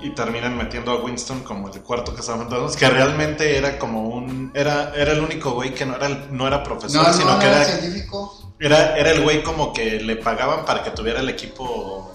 [0.00, 4.94] y terminan metiendo a Winston como el cuarto cazafantasmas, que realmente era como un, era,
[4.96, 7.46] era el único güey que no era, el- no era profesor, No, sino no, que
[7.48, 8.54] era, científico.
[8.58, 12.10] era, era el güey como que le pagaban para que tuviera el equipo.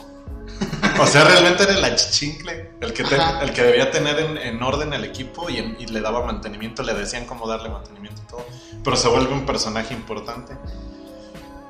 [0.99, 4.61] O sea, realmente era el achichincle, el que, te- el que debía tener en, en
[4.61, 8.27] orden el equipo y, en- y le daba mantenimiento, le decían cómo darle mantenimiento y
[8.27, 8.45] todo.
[8.83, 10.55] Pero se vuelve un personaje importante.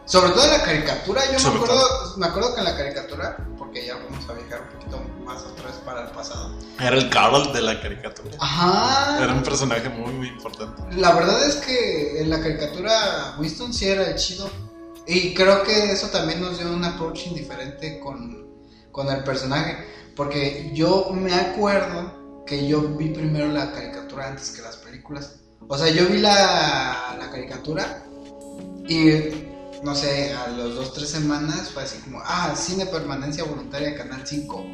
[0.05, 1.83] Sobre todo en la caricatura, yo me acuerdo,
[2.15, 5.75] me acuerdo que en la caricatura, porque ya vamos a viajar un poquito más vez
[5.85, 6.57] para el pasado.
[6.79, 8.37] Era el Carl de la caricatura.
[8.39, 9.21] Ajá.
[9.21, 10.81] Era un personaje muy, muy importante.
[10.95, 14.49] La verdad es que en la caricatura Winston sí era el chido.
[15.05, 18.47] Y creo que eso también nos dio un approach indiferente con,
[18.93, 19.87] con el personaje.
[20.17, 25.35] Porque yo me acuerdo que yo vi primero la caricatura antes que las películas.
[25.67, 28.03] O sea, yo vi la, la caricatura
[28.87, 29.11] y
[29.83, 34.25] no sé, a los dos, tres semanas fue así como, ah, cine permanencia voluntaria, Canal
[34.25, 34.65] 5.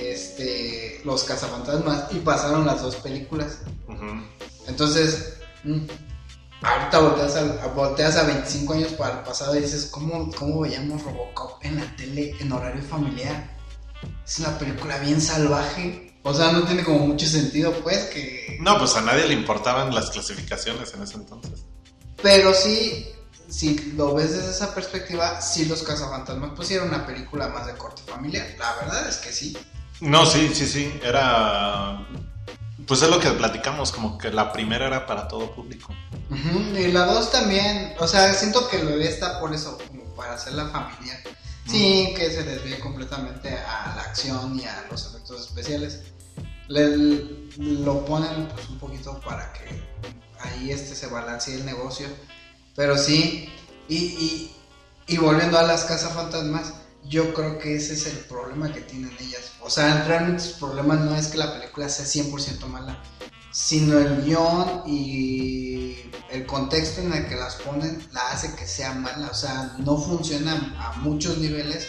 [0.00, 2.12] Este, Los Cazafantasmas.
[2.12, 3.58] Y pasaron las dos películas.
[4.66, 5.80] Entonces, mm,
[6.62, 11.02] ahorita volteas a, volteas a 25 años para el pasado y dices, ¿cómo, ¿cómo veíamos
[11.02, 13.57] Robocop en la tele en horario familiar?
[14.26, 16.14] Es una película bien salvaje.
[16.22, 18.58] O sea, no tiene como mucho sentido, pues, que...
[18.60, 21.64] No, pues a nadie le importaban las clasificaciones en ese entonces.
[22.22, 23.06] Pero sí,
[23.48, 27.74] si lo ves desde esa perspectiva, sí Los Cazafantasmas pues era una película más de
[27.74, 28.46] corte familiar.
[28.58, 29.56] La verdad es que sí.
[30.00, 31.00] No, sí, sí, sí.
[31.02, 32.06] Era.
[32.86, 35.94] Pues es lo que platicamos, como que la primera era para todo público.
[36.76, 40.68] Y la 2 también, o sea, siento que bebé está por eso, como para hacerla
[40.68, 41.18] familiar.
[41.70, 46.00] Sí, que se desvíe completamente a la acción y a los efectos especiales.
[46.68, 49.82] Le- lo ponen pues un poquito para que
[50.40, 52.06] ahí este se balancee el negocio.
[52.76, 53.48] Pero sí,
[53.88, 54.56] y, y,
[55.08, 56.72] y volviendo a las casas fantasmas,
[57.04, 59.52] yo creo que ese es el problema que tienen ellas.
[59.60, 63.02] O sea, realmente su problema no es que la película sea 100% mala,
[63.58, 65.96] sino el guion y
[66.30, 69.30] el contexto en el que las ponen la hace que sea mala.
[69.32, 71.88] O sea, no funciona a muchos niveles.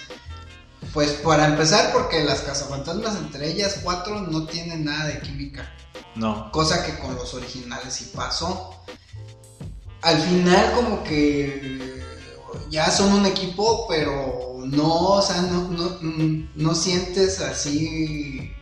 [0.93, 5.71] Pues para empezar, porque las cazafantasmas entre ellas cuatro no tienen nada de química.
[6.15, 6.51] No.
[6.51, 8.83] Cosa que con los originales sí pasó.
[10.01, 12.03] Al final como que
[12.71, 15.99] ya son un equipo, pero no, o sea, no, no,
[16.55, 18.55] no sientes así,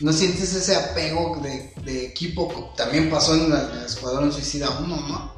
[0.00, 2.72] no sientes ese apego de, de equipo.
[2.76, 5.34] También pasó en el Escuadrón Suicida 1, ¿no?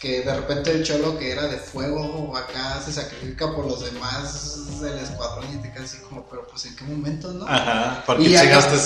[0.00, 4.80] que de repente el cholo que era de fuego acá se sacrifica por los demás
[4.80, 7.44] del escuadrón y te quedas así como, pero pues en qué momento, ¿no?
[7.48, 8.76] Ajá, porque Y llegaste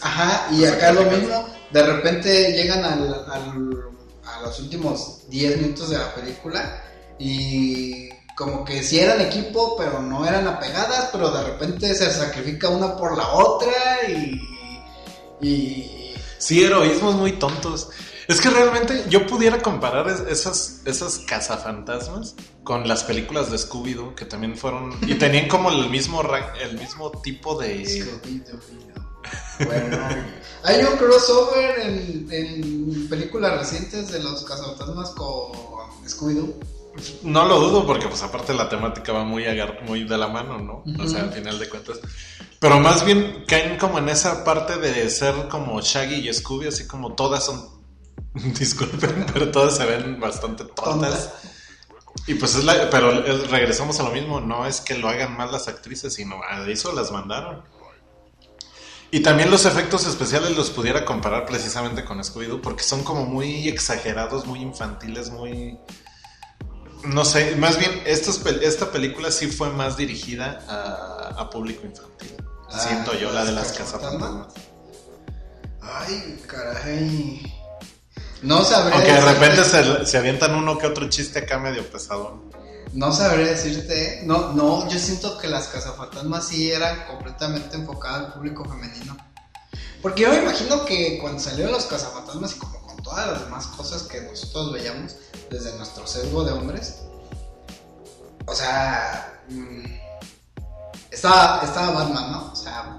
[0.00, 3.88] Ajá, y acá lo mismo, de repente llegan al, al-
[4.24, 6.80] a los últimos 10 minutos de la película
[7.18, 12.68] y como que sí eran equipo, pero no eran apegadas, pero de repente se sacrifica
[12.68, 13.72] una por la otra
[14.08, 14.40] y...
[15.42, 17.90] y Sí, heroísmos muy tontos.
[18.26, 24.14] Es que realmente yo pudiera comparar es- esas, esas cazafantasmas con las películas de Scooby-Doo,
[24.14, 24.96] que también fueron.
[25.06, 26.22] Y tenían como el mismo,
[26.60, 27.82] el mismo tipo de.
[29.64, 29.98] Bueno,
[30.64, 35.52] hay un crossover en, en películas recientes de los cazafantasmas con
[36.08, 36.54] Scooby-Doo.
[37.22, 40.58] No lo dudo, porque pues aparte la temática va muy, agar- muy de la mano,
[40.58, 40.84] ¿no?
[41.02, 41.98] O sea, al final de cuentas.
[42.62, 46.86] Pero más bien caen como en esa parte de ser como Shaggy y Scooby, así
[46.86, 47.82] como todas son.
[48.34, 51.30] Disculpen, pero todas se ven bastante tontas.
[52.28, 52.88] Y pues es la.
[52.88, 56.36] Pero es- regresamos a lo mismo, no es que lo hagan mal las actrices, sino
[56.48, 57.64] a eso las mandaron.
[59.10, 63.68] Y también los efectos especiales los pudiera comparar precisamente con Scooby-Doo, porque son como muy
[63.68, 65.78] exagerados, muy infantiles, muy.
[67.04, 71.84] No sé, más bien, estas pel- esta película sí fue más dirigida a, a público
[71.84, 72.36] infantil.
[72.72, 74.48] Ah, Siento yo, la de las cazafantasmas.
[75.80, 77.54] Ay, caray.
[78.42, 78.94] No sabré.
[78.94, 82.50] Aunque de repente se, se avientan uno que otro chiste acá medio pesado.
[82.92, 84.22] No sabré decirte.
[84.24, 89.16] No, no, yo siento que las cazafantasmas sí eran completamente enfocadas al público femenino.
[90.02, 93.66] Porque yo me imagino que cuando salieron los cazafantasmas y como con todas las demás
[93.68, 95.16] cosas que nosotros veíamos
[95.48, 97.02] desde nuestro sesgo de hombres,
[98.46, 100.01] o sea, mm,
[101.12, 102.52] estaba, estaba Batman, ¿no?
[102.52, 102.98] O sea,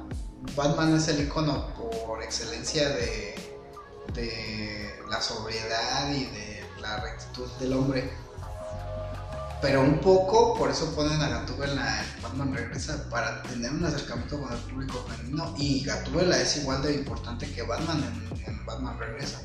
[0.56, 3.36] Batman es el icono por excelencia de,
[4.14, 8.14] de la sobriedad y de la rectitud del hombre.
[9.62, 14.42] Pero un poco, por eso ponen a Gatúbela en Batman Regresa, para tener un acercamiento
[14.42, 15.54] con el público femenino.
[15.58, 19.42] Y Gatúbela es igual de importante que Batman en, en Batman Regresa.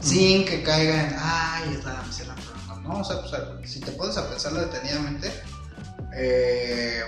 [0.00, 3.80] Sin que caiga en, ay, es la damisela, pero no, no, o sea, pues, si
[3.80, 5.32] te pones a pensarlo detenidamente,
[6.16, 7.02] eh,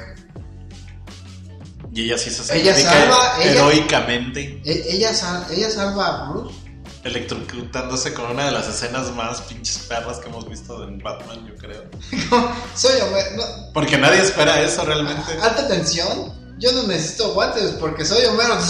[1.92, 6.30] Y ella sí se Ella sacrifica salva, ella- heroicamente, e- ella, sal- ella salva a
[6.30, 6.54] Bruce
[7.04, 11.54] electrocutándose con una de las escenas más pinches perras que hemos visto en Batman, yo
[11.56, 11.84] creo.
[12.74, 13.30] Soy Homero.
[13.36, 15.32] No, Porque nadie espera eso realmente.
[15.40, 16.34] alta tensión.
[16.58, 18.56] Yo no necesito guantes porque soy Homero.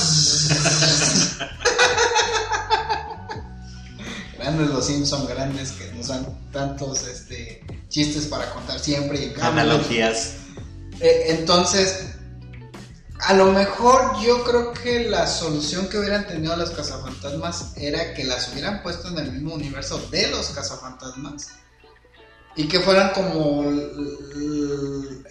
[4.39, 7.65] grandes los Simpson, grandes que nos dan tantos este,
[7.97, 9.19] chistes para contar siempre.
[9.19, 9.61] Y en momento.
[9.61, 10.35] Analogías.
[11.01, 12.11] Eh, entonces,
[13.21, 18.25] a lo mejor yo creo que la solución que hubieran tenido las cazafantasmas era que
[18.25, 21.53] las hubieran puesto en el mismo universo de los cazafantasmas
[22.55, 23.65] y que fueran como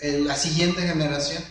[0.01, 1.43] la siguiente generación.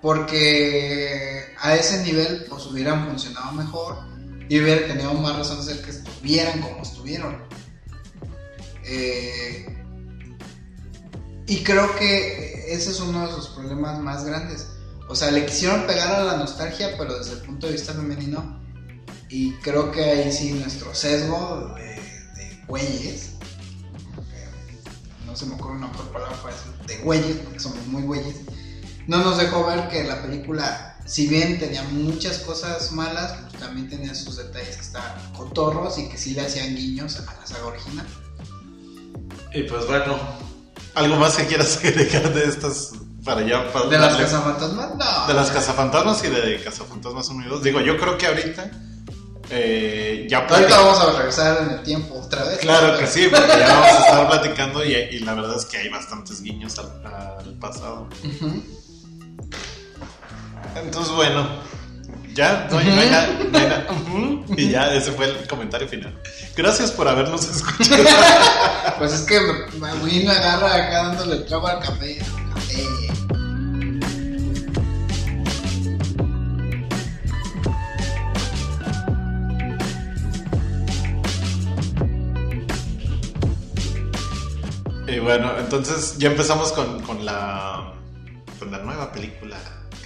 [0.00, 3.98] Porque a ese nivel pues hubieran funcionado mejor
[4.48, 7.49] y hubieran tenido más razones de que estuvieran como estuvieron.
[8.84, 9.66] Eh,
[11.46, 14.68] y creo que ese es uno de sus problemas más grandes.
[15.08, 18.60] O sea, le quisieron pegar a la nostalgia, pero desde el punto de vista femenino.
[19.28, 23.30] Y creo que ahí sí nuestro sesgo de, güeyes,
[25.26, 28.36] no se me ocurre una mejor palabra para eso, de güeyes, porque somos muy güeyes,
[29.06, 33.88] no nos dejó ver que la película, si bien tenía muchas cosas malas, pues también
[33.88, 37.66] tenía sus detalles que estaban cotorros y que sí le hacían guiños a la saga
[37.66, 38.06] original.
[39.52, 40.16] Y pues bueno,
[40.94, 42.92] ¿algo más que quieras agregar de estas
[43.24, 44.90] para ya para ¿De las cazafantasmas?
[44.96, 45.26] No.
[45.26, 47.62] de las cazafantasmas y de cazafantasmas unidos?
[47.62, 48.70] Digo, yo creo que ahorita
[49.50, 52.58] eh, ya Ahorita vamos a regresar en el tiempo otra vez.
[52.58, 55.78] Claro que sí, porque ya vamos a estar platicando y, y la verdad es que
[55.78, 58.08] hay bastantes guiños al, al pasado.
[60.76, 61.48] Entonces, bueno,
[62.34, 63.28] ya no no hay nada.
[63.50, 63.86] no hay nada.
[63.90, 64.44] Ujú.
[64.56, 66.14] Y ya, ese fue el comentario final.
[66.56, 68.04] Gracias por habernos escuchado.
[68.98, 72.18] Pues es que a agarra acá dándole trago al café.
[72.54, 72.84] Café.
[85.06, 87.94] Y bueno, entonces ya empezamos con, con la,
[88.58, 89.56] con la nueva película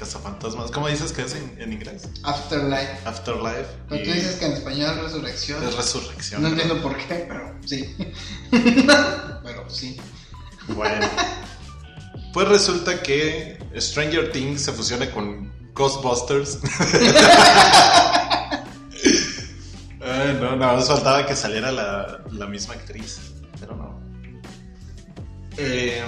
[0.05, 0.71] Cazafantasmas.
[0.71, 2.07] ¿Cómo dices que es en, en inglés?
[2.25, 2.99] Afterlife.
[3.07, 3.65] Afterlife.
[3.89, 5.67] Pero y tú dices que en español es resurrección.
[5.67, 6.43] es resurrección.
[6.43, 7.97] No entiendo por qué, pero sí.
[8.51, 9.97] pero sí.
[10.69, 11.09] Bueno.
[12.35, 16.59] Pues resulta que Stranger Things se fusiona con Ghostbusters.
[20.03, 23.21] Ay, no, nada más faltaba que saliera la, la misma actriz,
[23.59, 23.99] pero no.
[25.57, 26.03] Eh,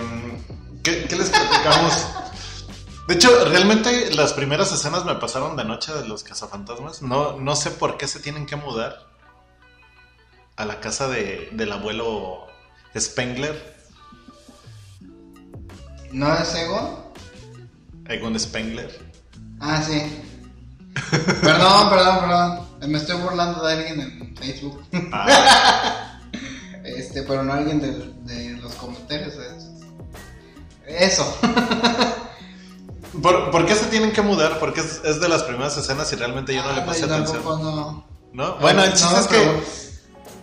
[0.82, 2.06] ¿qué, qué les platicamos?
[3.08, 7.02] De hecho, realmente las primeras escenas me pasaron de noche de los cazafantasmas.
[7.02, 9.06] No, no sé por qué se tienen que mudar
[10.56, 12.46] a la casa de, del abuelo
[12.98, 13.76] Spengler,
[16.12, 16.96] ¿No es Egon?
[18.08, 18.90] Egon Spengler.
[19.60, 20.00] Ah, sí.
[21.42, 22.90] Perdón, perdón, perdón.
[22.90, 24.82] Me estoy burlando de alguien en Facebook.
[25.12, 26.20] Ah,
[26.84, 27.90] Este, pero no alguien de,
[28.32, 29.34] de los comentarios.
[30.86, 31.38] Eso.
[33.26, 34.58] ¿por, por qué se tienen que mudar?
[34.58, 37.42] Porque es, es de las primeras escenas y realmente yo no le Ay, puse atención.
[37.44, 38.04] no.
[38.32, 38.56] ¿No?
[38.56, 39.62] Bueno, el No, chiste es que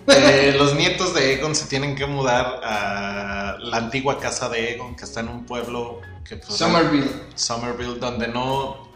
[0.08, 4.96] eh, los nietos de Egon se tienen que mudar a la antigua casa de Egon,
[4.96, 7.10] que está en un pueblo que pues, Somerville.
[7.36, 8.92] Somerville, donde no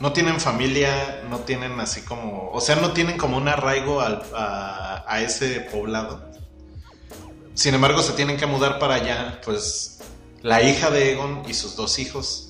[0.00, 4.22] no tienen familia, no tienen así como, o sea, no tienen como un arraigo al-
[4.34, 6.22] a, a ese poblado.
[7.54, 10.00] Sin embargo, se tienen que mudar para allá, pues
[10.42, 12.45] la hija de Egon y sus dos hijos,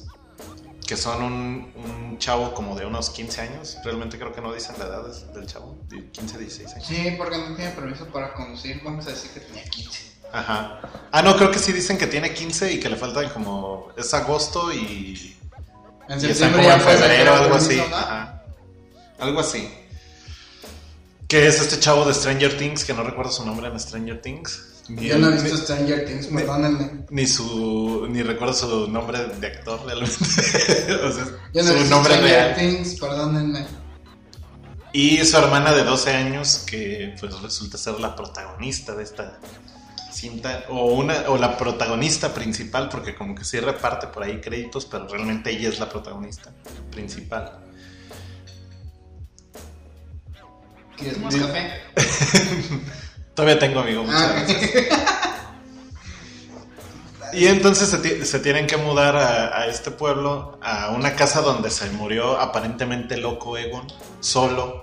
[0.87, 4.77] que son un, un chavo como de unos 15 años, realmente creo que no dicen
[4.79, 6.87] la edad del chavo, de 15, 16 años.
[6.87, 8.81] Sí, porque no tiene permiso para conducir.
[8.85, 10.17] Vamos a decir que tenía 15.
[10.33, 10.81] Ajá.
[11.13, 14.13] Ah, no, creo que sí dicen que tiene 15 y que le faltan como, es
[14.15, 15.37] agosto y
[16.09, 17.81] En Y están septiembre como en febrero, algo así.
[17.81, 18.43] Ajá.
[19.19, 19.73] Algo así.
[21.27, 24.76] Que es este chavo de Stranger Things, que no recuerdo su nombre en Stranger Things.
[24.89, 27.07] Ni, Yo no he visto Stranger Things, perdónenme.
[27.11, 30.17] ni, ni su ni recuerdo su nombre de actor realmente.
[31.05, 32.55] o sea, Yo no he su visto nombre Stranger real.
[32.55, 33.67] Things, perdónenme.
[34.93, 39.41] Y su hermana de 12 años, que pues resulta ser la protagonista de esta
[40.13, 44.87] cinta, o una, o la protagonista principal, porque como que sí reparte por ahí créditos,
[44.87, 46.53] pero realmente ella es la protagonista
[46.91, 47.59] principal.
[50.97, 51.73] ¿Quieres más café?
[53.37, 54.87] Todavía tengo amigo, muchas Ah, gracias.
[57.33, 61.43] Y entonces se, ti- se tienen que mudar a, a este pueblo, a una casa
[61.43, 63.87] donde se murió aparentemente loco Egon,
[64.21, 64.83] solo,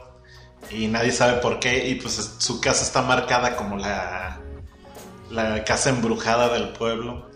[0.70, 4.40] y nadie sabe por qué, y pues es- su casa está marcada como la,
[5.32, 7.32] la casa embrujada del pueblo.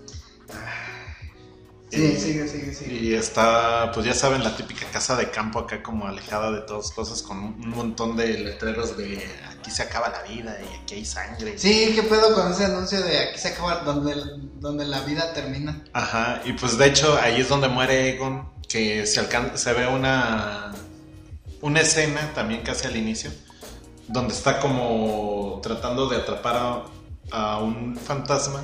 [1.89, 2.93] Sí, Y- sigue, sigue, sigue.
[2.93, 6.91] Y está, pues ya saben, la típica casa de campo acá como alejada de todas
[6.91, 11.05] cosas, con un montón de letreros de aquí se acaba la vida y aquí hay
[11.05, 11.57] sangre.
[11.57, 14.15] Sí, ¿qué pedo con ese anuncio de aquí se acaba donde,
[14.59, 15.81] donde la vida termina?
[15.93, 19.87] Ajá, y pues de hecho ahí es donde muere Egon, que se, alcan- se ve
[19.87, 20.73] una,
[21.61, 23.31] una escena también casi al inicio,
[24.09, 26.83] donde está como tratando de atrapar a,
[27.31, 28.61] a un fantasma,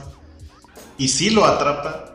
[0.98, 2.13] y sí lo atrapa,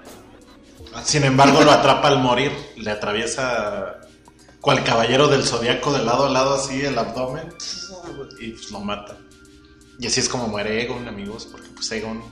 [1.05, 4.01] sin embargo lo atrapa al morir, le atraviesa
[4.61, 7.49] cual caballero del zodiaco de lado a lado así el abdomen,
[8.41, 9.19] y pues lo mata.
[9.99, 12.23] Y así es como muere Egon, amigos, porque pues Egon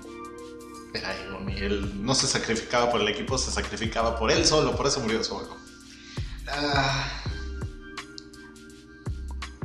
[0.94, 4.76] era Egon y él no se sacrificaba por el equipo, se sacrificaba por él solo,
[4.76, 5.56] por eso murió solo.
[6.48, 7.22] Ah.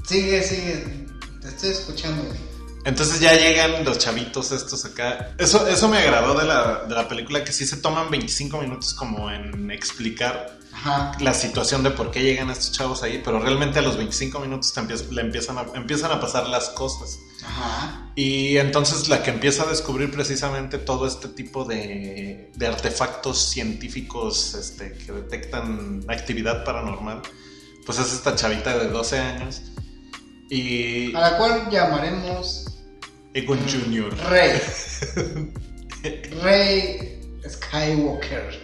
[0.03, 1.05] Sigue, sigue.
[1.41, 2.50] Te estoy escuchando.
[2.83, 5.35] Entonces ya llegan los chavitos estos acá.
[5.37, 8.93] Eso, eso me agradó de la, de la película, que sí se toman 25 minutos
[8.95, 11.11] como en explicar Ajá.
[11.19, 14.73] la situación de por qué llegan estos chavos ahí, pero realmente a los 25 minutos
[14.73, 17.19] te empiez- le empiezan a, empiezan a pasar las cosas.
[17.45, 18.11] Ajá.
[18.15, 24.55] Y entonces la que empieza a descubrir precisamente todo este tipo de, de artefactos científicos
[24.55, 27.21] este, que detectan actividad paranormal,
[27.85, 29.61] pues es esta chavita de 12 años.
[30.49, 32.65] Y A la cual llamaremos
[33.33, 34.13] Egon Jr.
[34.29, 34.59] Rey.
[36.41, 38.59] Rey Skywalker.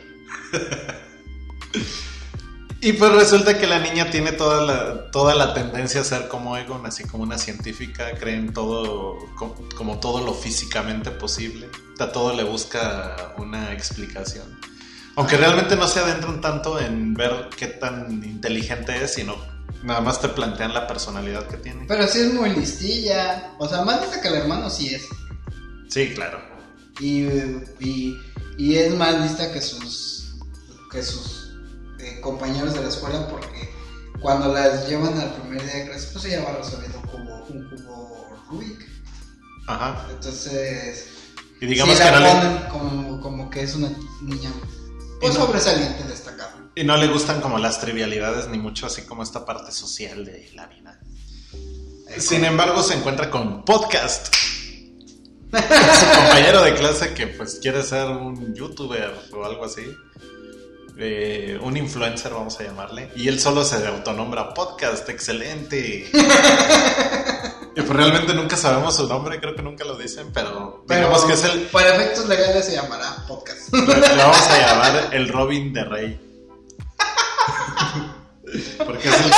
[2.80, 6.56] Y pues resulta que la niña tiene toda la, toda la tendencia a ser como
[6.58, 12.12] Egon, así como una científica, cree en todo, co- como, todo lo físicamente posible, a
[12.12, 14.60] todo le busca una explicación.
[15.16, 19.36] Aunque realmente no se adentran tanto en ver qué tan inteligente es, sino
[19.84, 21.86] nada más te plantean la personalidad que tiene.
[21.88, 23.54] Pero sí es muy listilla.
[23.60, 25.04] O sea, más lista que el hermano sí es.
[25.90, 26.40] Sí, claro.
[27.00, 27.24] Y,
[27.80, 28.18] y,
[28.58, 30.36] y es más lista que sus,
[30.92, 31.52] que sus
[32.00, 33.70] eh, compañeros de la escuela porque
[34.20, 38.36] cuando las llevan al primer día de clase, pues ella va resolviendo cubo, un cubo
[38.50, 38.88] Rubik.
[39.68, 40.08] Ajá.
[40.10, 41.06] Entonces,
[41.62, 43.90] Y digamos sí que la no le, ponen como, como que es una
[44.24, 44.50] niña
[45.22, 46.56] pues, no- sobresaliente, destacada.
[46.78, 50.50] Y no le gustan como las trivialidades, ni mucho así como esta parte social de
[50.54, 51.00] la vida.
[52.20, 54.34] Sin embargo, se encuentra con podcast.
[55.52, 59.82] Su compañero de clase que pues quiere ser un youtuber o algo así.
[61.00, 66.10] eh, un influencer, vamos a llamarle, y él solo se autonombra podcast, excelente.
[67.76, 71.26] y pues realmente nunca sabemos su nombre, creo que nunca lo dicen, pero, Pero digamos
[71.26, 73.72] que es el, para efectos legales se llamará podcast.
[73.74, 76.27] le, le vamos a llamar el Robin de Rey.
[78.86, 79.32] Porque, es el-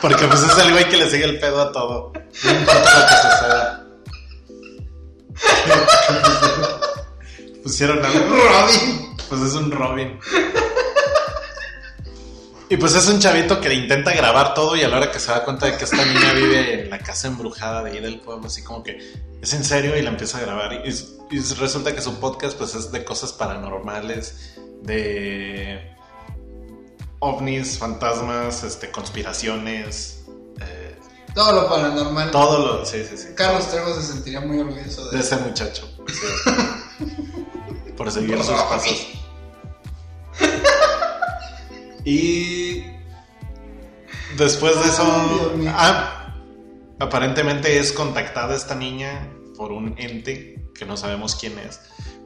[0.00, 2.12] porque pues es el güey que le sigue el pedo a todo.
[2.44, 3.78] No importa lo que suceda.
[7.62, 8.18] Pusieron algo.
[8.28, 9.16] Robin.
[9.28, 10.18] Pues es un Robin.
[12.68, 15.30] Y pues es un chavito que intenta grabar todo y a la hora que se
[15.30, 18.46] da cuenta de que esta niña vive en la casa embrujada de ahí del pueblo,
[18.46, 18.98] así como que
[19.42, 20.72] es en serio y la empieza a grabar.
[20.84, 20.88] Y,
[21.36, 25.91] y resulta que su podcast pues es de cosas paranormales, de
[27.22, 30.24] ovnis, fantasmas, este, conspiraciones,
[30.60, 30.98] eh,
[31.34, 32.30] Todo lo paranormal.
[32.32, 32.84] todo lo...
[32.84, 33.28] Sí, sí, sí.
[33.36, 35.88] Carlos Trejo se sentiría muy orgulloso De de ese muchacho.
[36.08, 36.50] sí.
[37.96, 39.06] Por seguir sus pasos.
[42.04, 42.82] Y
[44.36, 46.34] después de eso, ah,
[46.98, 51.78] aparentemente es contactada esta niña por un ente que no sabemos quién es,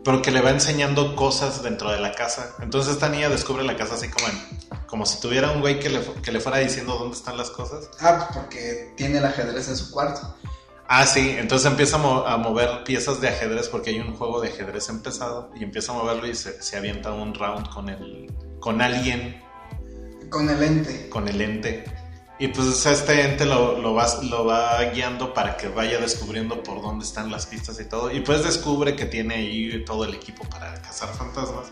[0.06, 2.54] pero que le va enseñando cosas dentro de la casa.
[2.62, 5.90] Entonces esta niña descubre la casa así como en- como si tuviera un güey que
[5.90, 7.90] le, que le fuera diciendo dónde están las cosas.
[8.00, 10.34] Ah, pues porque tiene el ajedrez en su cuarto.
[10.88, 14.40] Ah, sí, entonces empieza a, mo- a mover piezas de ajedrez porque hay un juego
[14.40, 18.32] de ajedrez empezado y empieza a moverlo y se, se avienta un round con el
[18.60, 19.42] con alguien,
[20.30, 21.08] Con el ente.
[21.08, 21.84] con el ente.
[22.38, 26.82] Y pues este ente lo, lo, va, lo va guiando para que vaya descubriendo por
[26.82, 28.10] dónde están las pistas y todo.
[28.10, 31.68] Y pues descubre que tiene ahí todo el equipo para cazar fantasmas.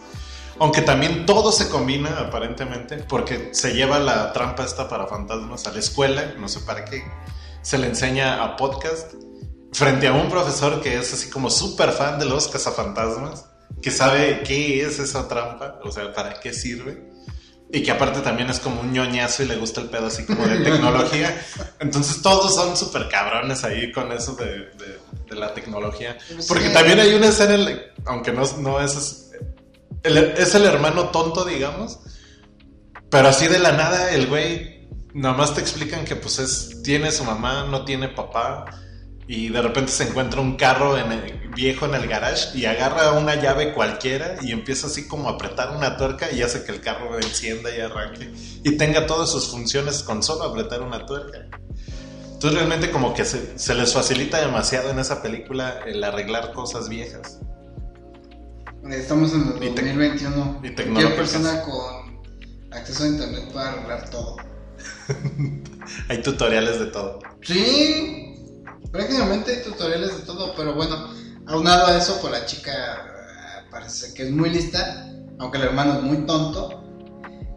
[0.58, 5.72] Aunque también todo se combina aparentemente porque se lleva la trampa esta para fantasmas a
[5.72, 7.02] la escuela, no sé para qué.
[7.60, 9.14] Se le enseña a podcast
[9.72, 13.46] frente a un profesor que es así como súper fan de los cazafantasmas,
[13.82, 17.12] que sabe qué es esa trampa, o sea, para qué sirve.
[17.76, 20.46] Y que aparte también es como un ñoñazo y le gusta el pedo así como
[20.46, 21.44] de tecnología.
[21.80, 24.98] Entonces todos son súper cabrones ahí con eso de, de-
[25.28, 26.16] de la tecnología.
[26.46, 26.72] Porque Sí.
[26.72, 29.30] también hay una escena, en la- aunque no, no es...
[30.04, 31.98] el- es el hermano tonto, digamos.
[33.10, 36.82] Pero así de la nada el güey nada más te explican que pues es...
[36.84, 38.66] Tiene su mamá, no tiene papá.
[39.26, 43.12] Y de repente se encuentra un carro en el- viejo en el garage y agarra
[43.12, 46.80] una llave cualquiera y empieza así como a apretar una tuerca y hace que el
[46.80, 48.30] carro encienda y arranque
[48.64, 51.46] y tenga todas sus funciones con solo apretar una tuerca.
[52.32, 56.88] Entonces realmente como que se, se les facilita demasiado en esa película el arreglar cosas
[56.88, 57.38] viejas.
[58.90, 60.60] Estamos en el Y tec- 2021.
[60.64, 62.20] y Cualquier persona con
[62.72, 64.36] acceso a internet puede arreglar todo.
[66.08, 67.20] Hay tutoriales de todo.
[67.42, 68.33] Sí,
[68.94, 71.12] prácticamente hay tutoriales de todo, pero bueno,
[71.48, 75.94] aunado a eso, pues la chica eh, parece que es muy lista, aunque el hermano
[75.94, 76.84] es muy tonto.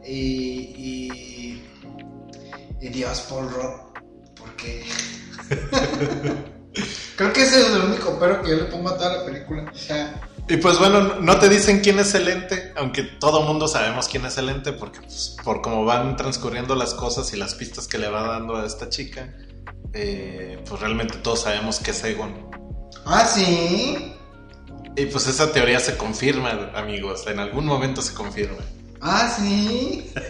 [0.04, 1.64] Y, y,
[2.82, 4.02] y Dios, Paul Rudd,
[4.36, 4.84] porque
[7.16, 9.72] creo que ese es el único pero que yo le pongo a toda la película.
[9.72, 13.68] O sea, Y pues bueno, no te dicen quién es el ente, aunque todo mundo
[13.68, 17.54] sabemos quién es el ente, porque pues, por cómo van transcurriendo las cosas y las
[17.54, 19.36] pistas que le va dando a esta chica,
[19.94, 22.50] eh, pues realmente todos sabemos que es Egon.
[23.06, 24.14] ah, sí,
[24.96, 28.58] Y pues esa teoría se confirma, amigos, en algún momento se confirma.
[29.02, 30.12] ah, sí.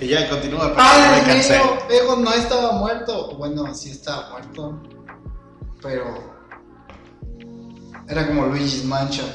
[0.00, 1.60] Y ya continúa, ¡Ay, me cansé.
[1.88, 3.36] Egon no estaba muerto.
[3.36, 4.82] Bueno, sí estaba muerto.
[5.80, 6.34] Pero.
[8.08, 9.28] Era como Luigi's Mansion.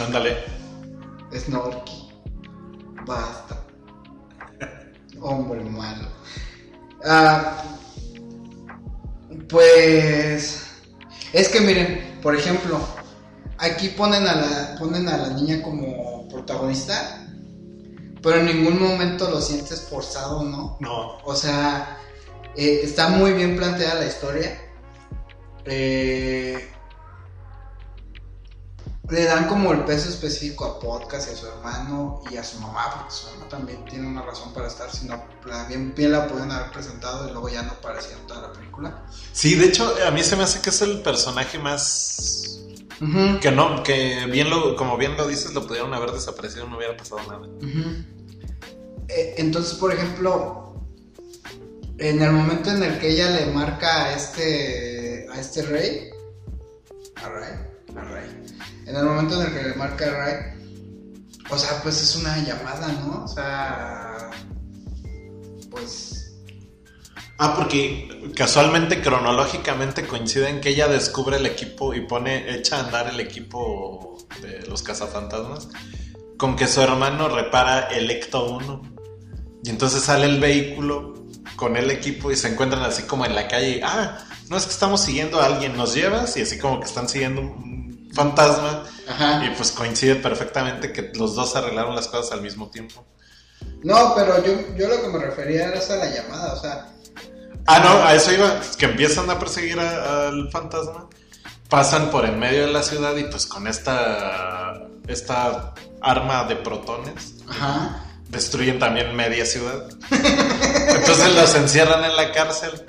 [0.00, 0.36] Ándale.
[1.34, 2.08] Snorky.
[3.04, 3.56] Basta.
[5.20, 6.08] Hombre malo.
[7.04, 7.64] Ah,
[9.48, 10.62] pues.
[11.32, 12.80] Es que miren, por ejemplo,
[13.58, 17.26] aquí ponen a la, ponen a la niña como protagonista,
[18.22, 20.76] pero en ningún momento lo sientes forzado, ¿no?
[20.80, 21.18] No.
[21.24, 21.98] O sea,
[22.56, 24.58] eh, está muy bien planteada la historia.
[25.64, 26.70] Eh,
[29.10, 32.58] le dan como el peso específico a Podcast y a su hermano y a su
[32.60, 36.10] mamá, porque su mamá también tiene una razón para estar, si no, la- bien, bien
[36.12, 39.04] la pueden haber presentado y luego ya no aparecía en toda la película.
[39.32, 42.60] Sí, de hecho, a mí se me hace que es el personaje más
[43.42, 46.96] que no, que bien lo, como bien lo dices, lo pudieron haber desaparecido, no hubiera
[46.96, 47.46] pasado nada.
[49.08, 50.80] Eh, entonces, por ejemplo,
[51.98, 56.10] en el momento en el que ella le marca a este, a este rey,
[57.16, 57.52] a Ray,
[57.96, 58.42] a Ray,
[58.86, 60.56] en el momento en el que le marca Ray,
[61.50, 63.24] o sea, pues es una llamada, ¿no?
[63.24, 64.30] O sea,
[65.70, 66.34] pues...
[67.38, 73.08] Ah, porque casualmente, cronológicamente coinciden que ella descubre el equipo y pone, echa a andar
[73.08, 75.68] el equipo de los cazafantasmas.
[76.38, 78.82] con que su hermano repara el Ecto 1.
[79.64, 81.14] Y entonces sale el vehículo
[81.56, 83.80] con el equipo y se encuentran así como en la calle.
[83.82, 84.18] Ah,
[84.48, 87.40] no es que estamos siguiendo a alguien, nos llevas y así como que están siguiendo
[87.40, 87.85] un
[88.16, 88.82] fantasma.
[89.08, 89.44] Ajá.
[89.44, 93.04] Y pues coincide perfectamente que los dos arreglaron las cosas al mismo tiempo.
[93.84, 96.92] No, pero yo, yo lo que me refería era a la llamada, o sea.
[97.66, 101.08] Ah, no, a eso iba, que empiezan a perseguir al fantasma,
[101.68, 107.34] pasan por en medio de la ciudad y pues con esta, esta arma de protones
[107.48, 108.04] Ajá.
[108.28, 109.88] destruyen también media ciudad.
[110.10, 112.84] Entonces los encierran en la cárcel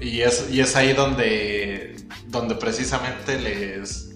[0.00, 1.96] y es, y es ahí donde,
[2.26, 4.11] donde precisamente les,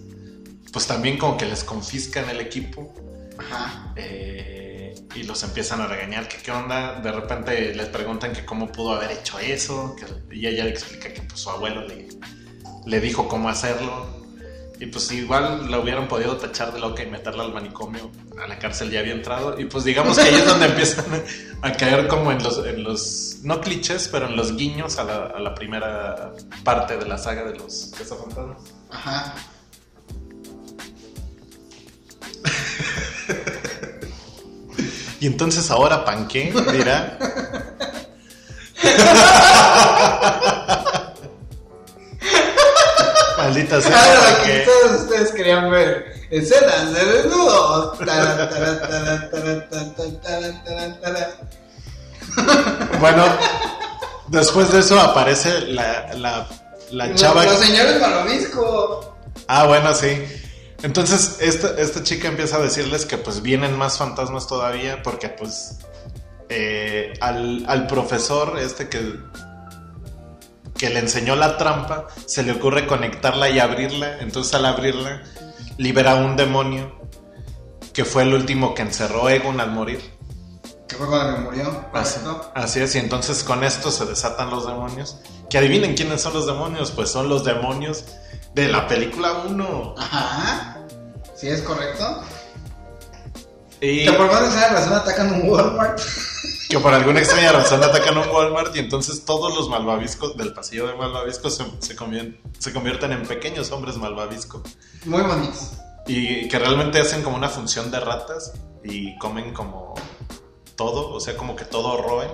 [0.77, 2.93] pues también como que les confiscan el equipo.
[3.39, 3.93] Ajá.
[3.97, 8.71] eh, y los empiezan a regañar que qué onda, de repente les preguntan que cómo
[8.71, 12.09] pudo haber hecho eso, que- y ella le explica que pues su abuelo le,
[12.85, 14.07] le dijo cómo hacerlo,
[14.79, 18.11] y pues igual la hubieran podido tachar de loca y meterla al manicomio,
[18.43, 21.07] a la cárcel ya había entrado, y pues digamos que ahí es donde empiezan
[21.63, 25.17] a caer como en los, en los no clichés, pero en los guiños a la,
[25.29, 26.33] a la primera
[26.65, 28.59] parte de la saga de los cazafantasmas.
[28.91, 29.35] Ajá.
[35.27, 37.19] Y entonces ahora panqué, dirá.
[43.37, 43.91] Maldita sea.
[43.91, 47.99] Claro, aquí todos ustedes querían ver escenas de desnudos.
[53.01, 53.25] Bueno,
[54.29, 56.47] después de eso aparece la, la,
[56.93, 57.43] la chava.
[57.43, 59.17] Los, los señores Malobisco.
[59.49, 60.25] Ah, bueno, sí.
[60.87, 65.79] Entonces, esta, esta chica empieza a decirles que pues vienen más fantasmas todavía porque pues
[66.49, 69.19] eh, al, al profesor este que,
[70.79, 74.21] que le enseñó la trampa se le ocurre conectarla y abrirla.
[74.21, 75.25] Entonces al abrirla
[75.77, 77.01] libera un demonio
[77.93, 79.99] que fue el último que encerró Egon al morir.
[80.87, 82.21] Que fue cuando murió, Así,
[82.55, 85.19] así es, y entonces con esto se desatan los demonios.
[85.51, 88.05] Que adivinen quiénes son los demonios, pues son los demonios
[88.55, 89.95] de la película 1.
[89.99, 90.76] Ajá.
[91.37, 92.23] ¿Sí es correcto?
[93.81, 96.01] Y Que por cuando esa razón atacan un Walmart.
[96.69, 100.87] que por alguna extraña razón atacan un Walmart y entonces todos los malvaviscos del pasillo
[100.89, 104.63] de malvaviscos se, se, convien- se convierten en pequeños hombres malvavisco.
[105.05, 105.73] Muy bonitos.
[106.07, 109.95] Y que realmente hacen como una función de ratas y comen como
[110.77, 112.31] todo, o sea, como que todo roen.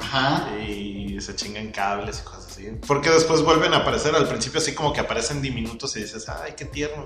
[0.00, 0.48] Ajá.
[0.58, 2.68] y se chingan cables y cosas así.
[2.86, 6.54] Porque después vuelven a aparecer, al principio así como que aparecen diminutos y dices, ay,
[6.56, 7.04] qué tierno.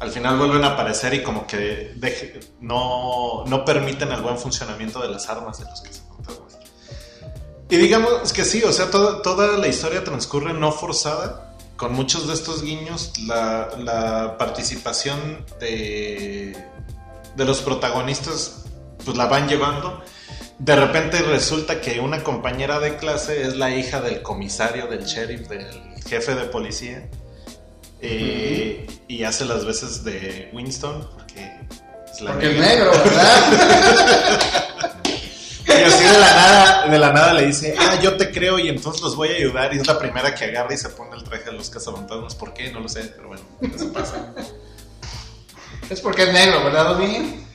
[0.00, 5.00] Al final vuelven a aparecer y como que deje- no, no permiten el buen funcionamiento
[5.00, 6.58] de las armas de los cazafantasmas.
[7.68, 12.26] Y digamos que sí, o sea, toda, toda la historia transcurre no forzada, con muchos
[12.26, 16.56] de estos guiños, la, la participación de,
[17.36, 18.64] de los protagonistas
[19.04, 20.02] pues la van llevando.
[20.58, 25.48] De repente resulta que una compañera de clase es la hija del comisario, del sheriff,
[25.48, 27.08] del jefe de policía.
[28.02, 31.50] Eh, Y hace las veces de Winston, porque
[32.10, 34.40] es la Porque es negro, ¿verdad?
[35.66, 38.68] Y así de la, nada, de la nada le dice, ah, yo te creo y
[38.68, 39.72] entonces los voy a ayudar.
[39.72, 42.34] Y es la primera que agarra y se pone el traje de los cazafantasmas.
[42.34, 42.70] ¿Por qué?
[42.72, 44.34] No lo sé, pero bueno, eso pasa.
[45.88, 47.46] es porque es negro, ¿verdad, bien?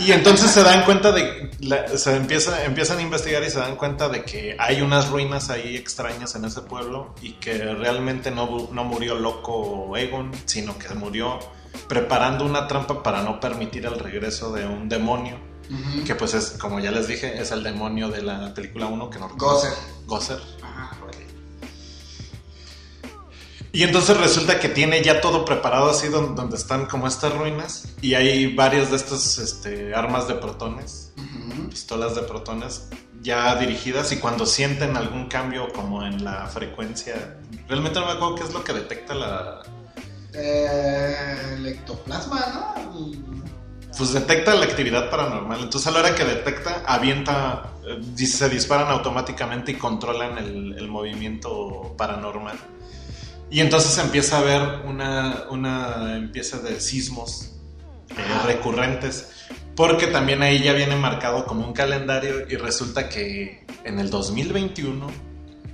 [0.00, 3.76] Y entonces se dan cuenta de, la- se empieza, empiezan a investigar y se dan
[3.76, 8.68] cuenta de que hay unas ruinas ahí extrañas en ese pueblo y que realmente no,
[8.72, 11.38] no murió loco Egon, sino que murió
[11.88, 15.36] preparando una trampa para no permitir el regreso de un demonio,
[16.04, 19.18] que pues es, como ya les dije, es el demonio de la película 1 que
[19.20, 19.54] no recuerdo.
[20.06, 20.38] Gozer.
[23.72, 27.88] Y entonces resulta que tiene ya todo preparado así don- donde, están como estas ruinas
[28.02, 31.12] y hay varias de estas este, armas de protones,
[31.68, 32.88] pistolas de protones
[33.22, 38.34] ya dirigidas y cuando sienten algún cambio como en la frecuencia, realmente no me acuerdo
[38.36, 39.62] qué es lo que detecta la...
[40.32, 42.90] Eh, el ectoplasma, ¿no?
[43.96, 48.88] Pues detecta la actividad paranormal, entonces a la hora que detecta avienta, eh, se disparan
[48.88, 52.58] automáticamente y controlan el, el movimiento paranormal.
[53.50, 57.50] Y entonces empieza a haber una, una empieza de sismos
[58.10, 59.28] eh, recurrentes.
[59.74, 65.06] Porque también ahí ya viene marcado como un calendario y resulta que en el 2021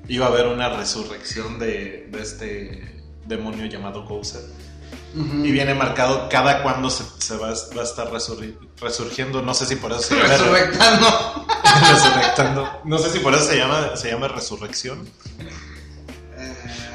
[0.09, 4.43] iba a haber una resurrección de, de este demonio llamado Gozer.
[5.17, 5.45] Ujú.
[5.45, 9.43] Y viene marcado cada cuando se, se va, va a estar resurri- resurgiendo.
[9.43, 11.47] No sé si por eso se llama Resurrectando.
[11.93, 12.81] resurrectando.
[12.85, 15.09] No sé si por eso se llama, se llama resurrección.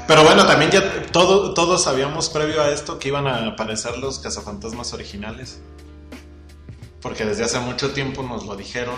[0.06, 4.18] Pero bueno, también ya todo, todos sabíamos previo a esto que iban a aparecer los
[4.18, 5.60] cazafantasmas originales.
[7.00, 8.94] porque desde hace mucho tiempo nos lo dijeron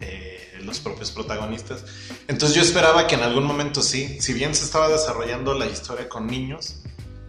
[0.00, 1.84] eh, los propios protagonistas.
[2.28, 6.08] Entonces yo esperaba que en algún momento sí, si bien se estaba desarrollando la historia
[6.08, 6.82] con niños,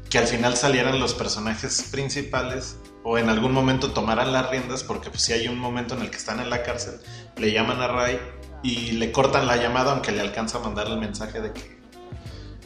[0.10, 5.10] que al final salieran los personajes principales o en algún momento tomaran las riendas, porque
[5.10, 7.00] pues si hay un momento en el que están en la cárcel,
[7.38, 8.20] le llaman a Ray
[8.62, 11.83] y le cortan la llamada aunque le alcanza a mandar el mensaje de que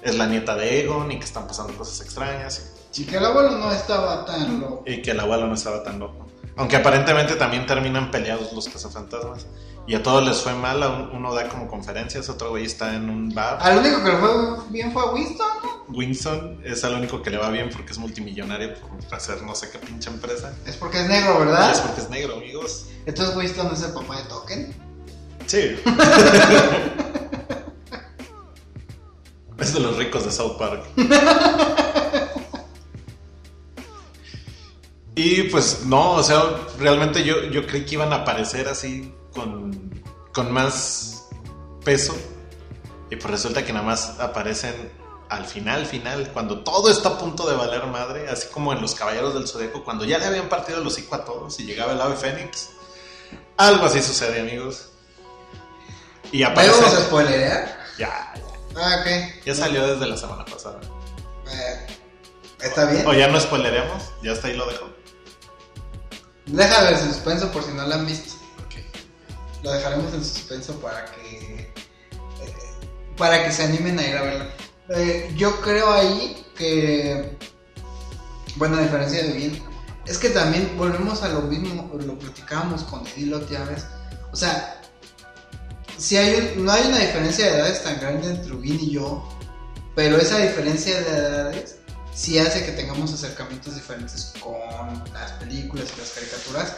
[0.02, 2.74] es la nieta de Egon y que están pasando cosas extrañas.
[2.96, 4.84] Y que el abuelo no estaba tan loco.
[4.86, 6.28] Y que el abuelo no estaba tan loco.
[6.56, 9.46] Aunque aparentemente también terminan peleados los cazafantasmas.
[9.86, 13.34] Y a todos les fue mal, uno da como conferencias, otro güey está en un
[13.34, 13.58] bar.
[13.62, 14.30] Al único que le fue
[14.70, 15.48] bien fue a Winston,
[15.90, 19.70] Winston es al único que le va bien porque es multimillonario por hacer no sé
[19.70, 20.54] qué pinche empresa.
[20.66, 21.72] Es porque es negro, ¿verdad?
[21.72, 22.88] es porque es negro, amigos.
[23.06, 24.76] Entonces Winston es el papá de Token.
[25.46, 25.80] Sí.
[29.60, 30.86] es de los ricos de South Park.
[35.16, 36.44] y pues no, o sea,
[36.80, 40.04] realmente yo, yo creí que iban a aparecer así con,
[40.34, 41.28] con más
[41.84, 42.16] peso.
[43.10, 44.92] Y pues resulta que nada más aparecen
[45.30, 48.96] al final, final, cuando todo está a punto de valer madre, así como en los
[48.96, 52.02] Caballeros del Zodíaco, cuando ya le habían partido el hocico a todos y llegaba el
[52.02, 52.70] ave Fénix.
[53.58, 54.90] Algo así sucede, amigos.
[56.32, 56.80] Y aparece.
[56.80, 57.78] ¿Vamos a spoilerear?
[57.98, 58.34] Ya.
[58.78, 59.44] Ah, ok.
[59.46, 60.80] Ya salió desde la semana pasada.
[61.52, 61.88] Eh,
[62.62, 63.06] ¿Está bien?
[63.08, 64.90] O ya no spoileremos, ya hasta ahí lo dejo.
[66.46, 68.36] Déjalo en suspenso por si no lo han visto.
[69.64, 71.60] Lo dejaremos en suspenso para que.
[71.60, 71.74] Eh,
[73.18, 74.46] para que se animen a ir a verlo.
[74.90, 77.38] Eh, yo creo ahí que.
[78.56, 79.64] Bueno, a diferencia de bien,
[80.06, 83.86] es que también volvemos a lo mismo, lo platicábamos con Edilot, ya ves.
[84.32, 84.77] O sea,
[85.98, 89.28] si hay no hay una diferencia de edades tan grande entre Ubin y yo,
[89.96, 91.76] pero esa diferencia de edades
[92.14, 96.74] sí hace que tengamos acercamientos diferentes con las películas y las caricaturas.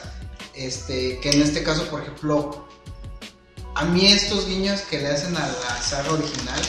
[0.53, 2.67] Este, que en este caso, por ejemplo,
[3.75, 6.61] a mí estos guiños que le hacen a la saga original,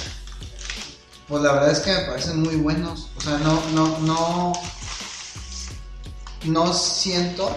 [1.27, 3.11] pues la verdad es que me parecen muy buenos.
[3.17, 4.53] O sea, no, no, no,
[6.45, 7.57] no siento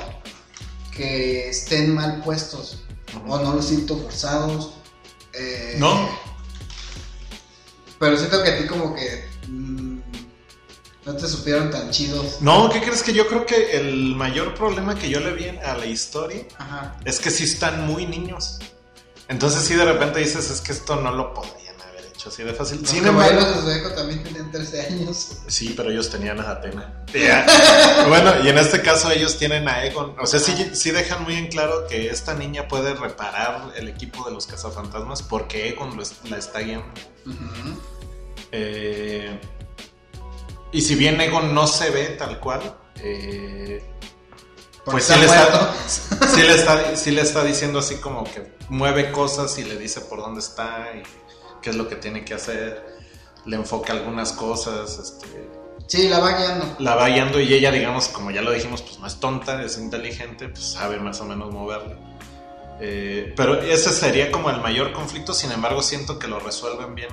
[0.91, 2.80] que estén mal puestos.
[3.28, 4.74] O no los siento forzados.
[5.34, 6.10] Eh, no.
[8.00, 10.00] Pero siento que a ti como que mm,
[11.06, 12.42] no te supieron tan chidos.
[12.42, 15.76] No, ¿qué crees que yo creo que el mayor problema que yo le vi a
[15.76, 16.46] la historia
[17.06, 18.60] es que sí están muy niños.
[19.28, 21.62] Entonces sí de repente dices, es que esto no lo podrían
[22.24, 22.86] hecho así de fácil.
[22.88, 25.40] Sin embargo, los de también tenían 13 años.
[25.48, 27.04] Sí, pero ellos tenían a Atena.
[28.08, 30.16] bueno, y en este caso ellos tienen a Egon.
[30.20, 34.26] O sea, sí, sí dejan muy en claro que esta niña puede reparar el equipo
[34.26, 36.00] de los cazafantasmas porque Egon
[36.30, 36.94] la está guiando.
[38.52, 39.40] eh,
[40.72, 43.84] y si bien Egon no se ve tal cual, eh,
[44.86, 45.74] pues sí le, está,
[46.96, 50.88] sí, le está, diciendo así como que mueve cosas y le dice por dónde está
[50.94, 51.04] y
[51.64, 52.86] qué es lo que tiene que hacer.
[53.45, 54.99] Le enfoca algunas cosas.
[54.99, 55.49] Este,
[55.88, 56.76] sí, la va guiando.
[56.78, 59.80] La va guiando y ella, digamos, como ya lo dijimos, pues no es tonta, es
[59.80, 61.97] inteligente, pues sabe más o menos moverle.
[62.80, 67.09] Eh, pero ese sería como el mayor conflicto, sin embargo siento que lo resuelven bien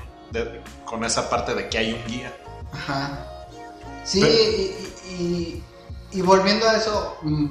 [0.85, 2.37] con esa parte de que hay un guía.
[2.73, 3.27] Ajá.
[4.05, 4.75] Sí,
[5.19, 5.63] y
[6.13, 7.47] y volviendo a eso, mm,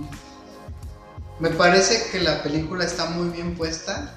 [1.40, 4.14] me parece que la película está muy bien puesta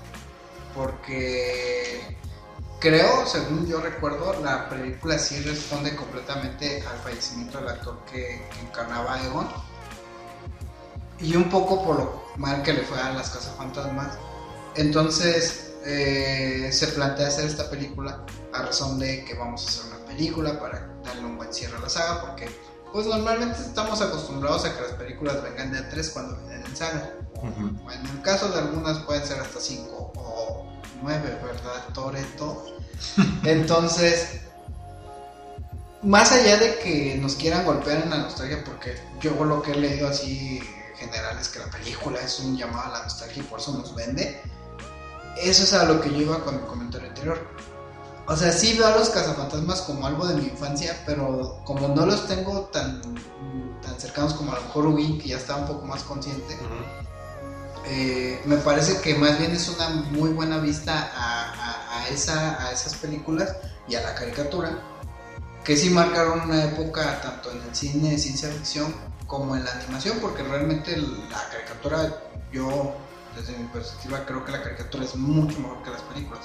[0.75, 2.17] porque
[2.83, 9.15] creo, según yo recuerdo, la película sí responde completamente al fallecimiento del actor que, encarnaba
[9.15, 9.49] a Egon
[11.21, 14.19] y un poco por lo mal que le fue a las casas fantasmas.
[14.75, 20.07] Entonces eh, se plantea hacer esta película a razón de que vamos a hacer una
[20.07, 22.49] película para darle un buen cierre a la saga porque
[22.93, 26.77] pues normalmente estamos acostumbrados a que las películas vengan de a tres cuando vienen en
[26.77, 27.15] saga.
[27.43, 30.72] En el caso de algunas pueden ser hasta cinco o
[31.03, 31.89] ¿verdad?
[31.93, 32.65] Toreto.
[33.45, 34.41] Entonces,
[36.03, 39.77] más allá de que nos quieran golpear en la nostalgia, porque yo lo que he
[39.77, 40.59] leído así
[40.91, 43.73] en general es que la película es un llamado a la nostalgia y por eso
[43.73, 44.41] nos vende.
[45.37, 47.39] Eso es a lo que yo iba con mi comentario anterior
[48.27, 52.07] o sea, sí veo a los cazafantasmas como algo de mi infancia, pero como no
[52.07, 53.03] los tengo tan,
[53.83, 56.57] tan cercanos como a lo mejor Ubin, que ya está un poco más consciente,
[57.87, 62.95] eh, me parece que más bien es una muy buena vista a, esa, a esas
[62.97, 63.57] películas
[63.89, 64.79] y a la caricatura,
[65.65, 68.95] que sí marcaron una época tanto en el cine de ciencia ficción
[69.27, 72.23] como en la animación, porque realmente la caricatura,
[72.53, 72.95] yo
[73.37, 76.45] desde mi perspectiva creo que la caricatura es mucho mejor que las películas.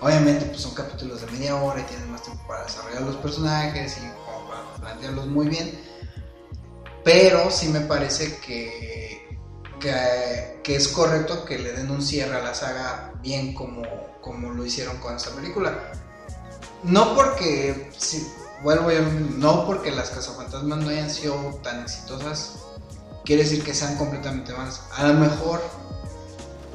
[0.00, 3.98] Obviamente, pues son capítulos de media hora y tienen más tiempo para desarrollar los personajes
[3.98, 5.78] y para plantearlos muy bien.
[7.04, 9.21] Pero sí me parece que,
[9.82, 13.82] que, es correcto que le den un cierre a la saga bien como,
[14.20, 15.92] como lo hicieron con esta película.
[16.84, 17.90] No porque,
[18.62, 18.90] vuelvo
[19.36, 22.54] no porque las cazafantasmas no hayan sido tan exitosas,
[23.24, 24.82] quiere decir que sean completamente malas.
[24.96, 25.62] A lo mejor,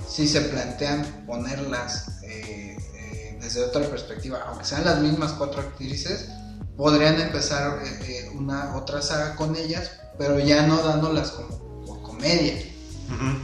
[0.08, 6.30] si se plantean ponerlas eh, eh, desde otra perspectiva, aunque sean las mismas cuatro actrices,
[6.76, 12.54] podrían empezar eh, una otra saga con ellas, pero ya no dándolas como por comedia.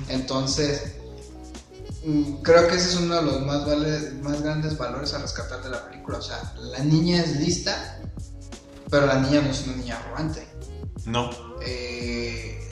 [0.09, 0.95] Entonces,
[2.05, 3.65] mm, creo que ese es uno de los más,
[4.41, 6.17] grandes valores a rescatar de la película.
[6.17, 7.99] O sea, la niña es lista,
[8.89, 10.47] pero la niña no es una niña arrogante.
[11.05, 11.29] No.
[11.65, 12.69] Eh,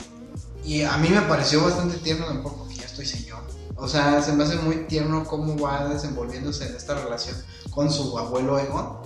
[0.64, 3.42] y a mí me pareció bastante tierno, mejor porque ya estoy señor.
[3.76, 7.36] O sea, se me hace muy tierno cómo va desenvolviéndose en esta relación
[7.70, 8.98] con su abuelo Egon,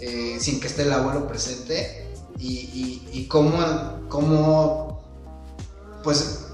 [0.00, 2.02] eh, sin que esté el abuelo presente.
[2.38, 3.52] Y, y, y cómo,
[4.08, 5.02] cómo,
[6.02, 6.45] pues,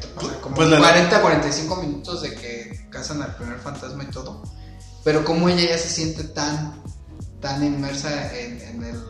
[0.00, 4.04] a- te pasa como Pues la- 40, 45 minutos de que cazan al primer fantasma
[4.04, 4.42] y todo.
[5.04, 6.82] Pero cómo ella ya se siente tan,
[7.40, 9.00] tan inmersa en, en el,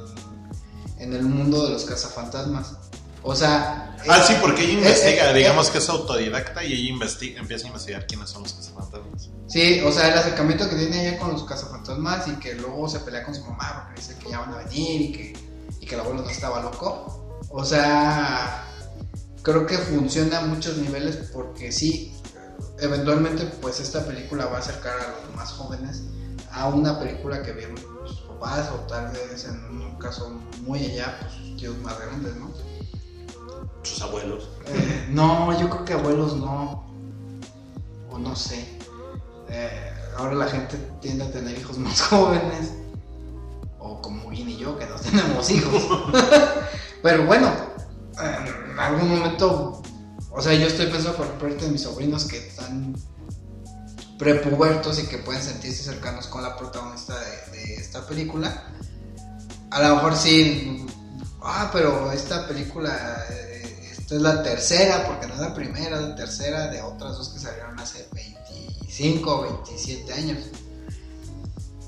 [0.98, 2.74] en el mundo de los cazafantasmas.
[3.22, 3.96] O sea...
[4.08, 7.40] Ah, es- sí, porque ella eh, investiga, eh, digamos que es autodidacta y ella investiga,
[7.40, 9.28] empieza a investigar quiénes son los cazafantasmas.
[9.48, 13.00] Sí, o sea, el acercamiento que tiene ella con los cazafantasmas y que luego se
[13.00, 15.32] pelea con su mamá porque dice que ya van a venir y que,
[15.80, 17.40] y que el abuelo no estaba loco.
[17.50, 18.64] O sea,
[19.42, 22.14] creo que funciona a muchos niveles porque sí,
[22.80, 26.02] eventualmente pues esta película va a acercar a los más jóvenes
[26.52, 27.76] a una película que vieron
[28.06, 32.34] sus papás o tal vez en un caso muy allá, pues sus tíos más grandes,
[32.36, 32.50] ¿no?
[33.82, 34.48] Sus abuelos.
[34.66, 36.86] Eh, no, yo creo que abuelos no.
[38.10, 38.78] O no sé.
[39.48, 42.72] Eh, ahora la gente tiende a tener hijos más jóvenes.
[43.78, 45.82] O como Vin y yo, que no tenemos hijos.
[47.02, 47.50] Pero bueno,
[48.18, 49.82] en algún momento.
[50.32, 52.94] O sea, yo estoy pensando por parte de mis sobrinos que están
[54.18, 58.64] prepubertos y que pueden sentirse cercanos con la protagonista de, de esta película.
[59.70, 60.86] A lo mejor sí.
[61.42, 63.24] Ah, pero esta película.
[63.30, 63.50] eh,
[64.10, 67.28] esta es la tercera, porque no es la primera, es la tercera de otras dos
[67.28, 70.38] que salieron hace 25 o 27 años.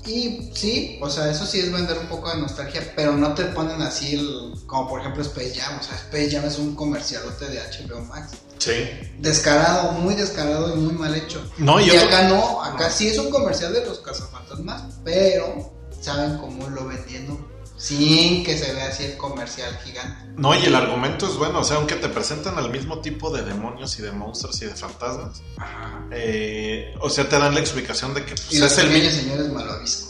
[0.05, 3.45] Y sí, o sea, eso sí es vender un poco de nostalgia, pero no te
[3.45, 7.45] ponen así el, como por ejemplo Space Jam, o sea, Space Jam es un comercialote
[7.45, 8.33] de HBO Max.
[8.57, 8.89] Sí.
[9.19, 11.41] Descarado, muy descarado y muy mal hecho.
[11.57, 16.37] No, Y yo acá no, acá sí es un comercial de los cazafantasmas, pero saben
[16.37, 17.52] cómo lo vendiendo
[17.83, 20.25] sin que se vea así el comercial gigante.
[20.37, 23.43] No, y el argumento es bueno, o sea, aunque te presentan al mismo tipo de
[23.43, 25.41] demonios y de monstruos y de fantasmas,
[26.11, 28.95] eh, o sea, te dan la explicación de que pues, Y los es, el,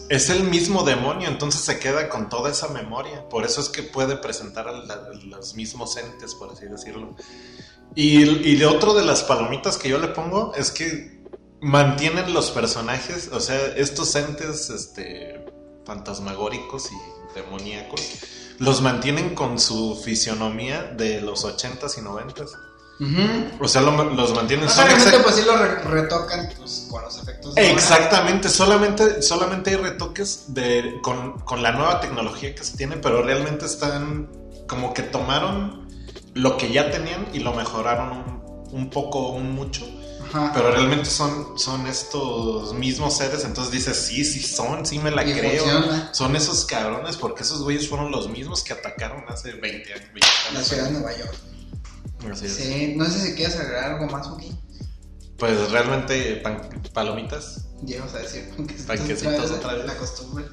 [0.10, 3.28] es mismo demonio, entonces se queda con toda esa memoria.
[3.28, 7.16] Por eso es que puede presentar a la- los mismos entes, por así decirlo.
[7.96, 8.22] Y,
[8.52, 11.24] y de otro de las palomitas que yo le pongo es que
[11.60, 15.44] mantienen los personajes, o sea, estos entes este,
[15.86, 18.02] fantasmagóricos y demoníacos,
[18.60, 22.50] los mantienen con su fisionomía de los 80s y 90s.
[23.60, 24.68] O sea, lo- los mantienen...
[24.70, 27.56] Obviamente, exact- pues sí lo re- retocan pues, con los efectos.
[27.56, 27.72] de.
[27.72, 33.22] Exactamente, solamente, solamente hay retoques de, con, con la nueva tecnología que se tiene, pero
[33.24, 34.30] realmente están
[34.68, 35.88] como que tomaron
[36.34, 39.86] lo que ya tenían y lo mejoraron un, un poco, un mucho,
[40.34, 40.52] Ajá.
[40.54, 45.24] pero realmente son, son estos mismos seres, entonces dices, sí, sí son, sí me la
[45.26, 45.64] Y creo.
[45.64, 46.10] funciona.
[46.14, 50.08] Son esos cabrones, porque esos güeyes fueron los mismos que atacaron hace 20 años.
[50.14, 50.20] 20
[50.52, 50.68] La años.
[50.68, 51.36] ciudad de Nueva York.
[52.32, 52.54] Así es.
[52.56, 54.52] Sí, no sé si quieres agregar algo más, Uki.
[55.38, 57.66] Pues realmente pan- palomitas.
[57.86, 58.50] Llegamos a decir
[58.88, 59.86] Panquecitos la- otra vez.
[59.86, 60.46] La costumbre.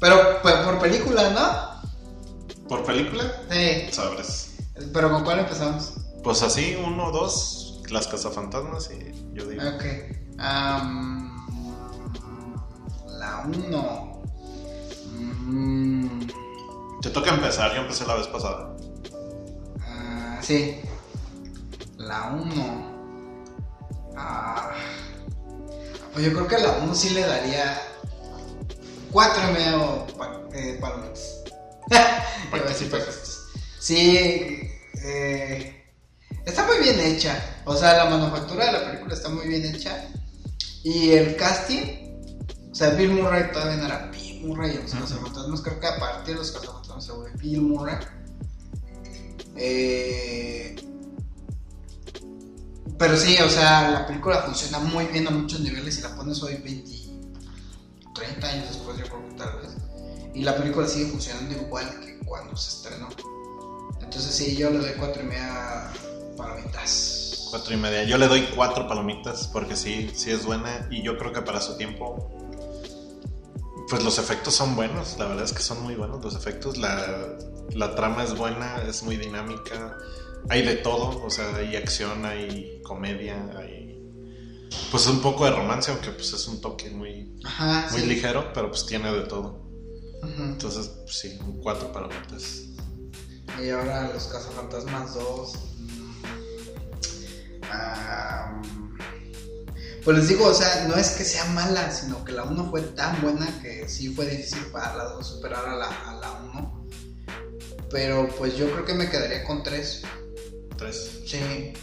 [0.00, 2.68] Pero pues, por película, ¿no?
[2.68, 3.42] ¿Por película?
[3.50, 3.88] Sí.
[3.92, 4.50] Sabres.
[4.92, 5.92] Pero ¿con cuál empezamos?
[6.22, 7.57] Pues así, uno, dos,
[7.90, 9.62] las cazafantasmas y yo digo.
[9.62, 9.84] Ok.
[10.38, 11.36] Am,
[13.18, 14.22] la 1.
[17.02, 18.76] Te toca empezar, yo empecé la vez pasada.
[19.82, 20.80] Ah, sí.
[21.96, 22.88] La 1.
[26.12, 27.80] pues yo creo que la 1 sí le daría
[29.12, 31.44] 4 y medio pa- eh, palomitas.
[32.52, 32.90] Iba a decir.
[33.78, 34.16] Sí,
[35.04, 35.77] eh,
[36.48, 37.60] está muy bien hecha.
[37.64, 40.08] O sea, la manufactura de la película está muy bien hecha.
[40.82, 41.84] Y el casting,
[42.70, 45.60] o sea, Bill Murray todavía no era Bill Murray en los cazafantasmas.
[45.60, 47.96] Creo que a partir de los cazafantasmas se vuelve Bill Murray.
[49.56, 50.76] Eh,
[52.98, 56.42] pero sí, o sea, la película funciona muy bien a muchos niveles y la pones
[56.42, 56.90] hoy 20,
[58.14, 59.76] 30 años después, yo creo que tal vez.
[60.34, 63.08] Y la película sigue funcionando igual que cuando se estrenó.
[64.00, 65.92] Entonces sí, yo le doy cuatro y media
[66.38, 67.48] palomitas.
[67.50, 68.04] Cuatro y media.
[68.04, 71.60] Yo le doy cuatro palomitas porque sí, sí es buena y yo creo que para
[71.60, 72.30] su tiempo,
[73.90, 75.16] pues los efectos son buenos.
[75.18, 76.78] La verdad es que son muy buenos los efectos.
[76.78, 77.36] La,
[77.74, 79.96] la trama es buena, es muy dinámica.
[80.48, 83.88] Hay de todo, o sea, hay acción, hay comedia, hay
[84.90, 88.06] pues un poco de romance, aunque pues es un toque muy, Ajá, muy sí.
[88.06, 89.66] ligero, pero pues tiene de todo.
[90.22, 92.64] Entonces, pues, sí, cuatro palomitas.
[93.62, 95.52] Y ahora los cazafantasmas 2.
[97.70, 98.60] Ah,
[100.04, 102.80] pues les digo, o sea, no es que sea mala, sino que la 1 fue
[102.80, 106.88] tan buena que sí fue difícil para la 2 superar a la, a la 1.
[107.90, 110.02] Pero pues yo creo que me quedaría con 3.
[110.76, 111.20] Tres.
[111.26, 111.36] Sí.
[111.38, 111.74] Eh,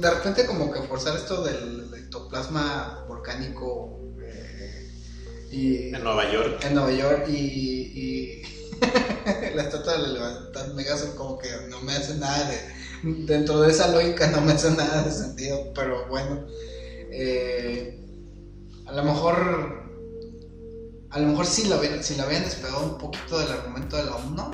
[0.00, 4.90] De repente como que forzar esto del ectoplasma volcánico eh,
[5.50, 6.64] y En Nueva York.
[6.64, 8.42] en Nueva York y, y
[9.54, 13.70] la estatua de la libertad Megazord como que no me hace nada de dentro de
[13.70, 16.46] esa lógica no me hace nada de sentido pero bueno
[17.10, 18.00] eh,
[18.86, 19.88] a lo mejor
[21.10, 24.04] a lo mejor si la hubieran, si la habían despegado un poquito del argumento de
[24.04, 24.50] la 1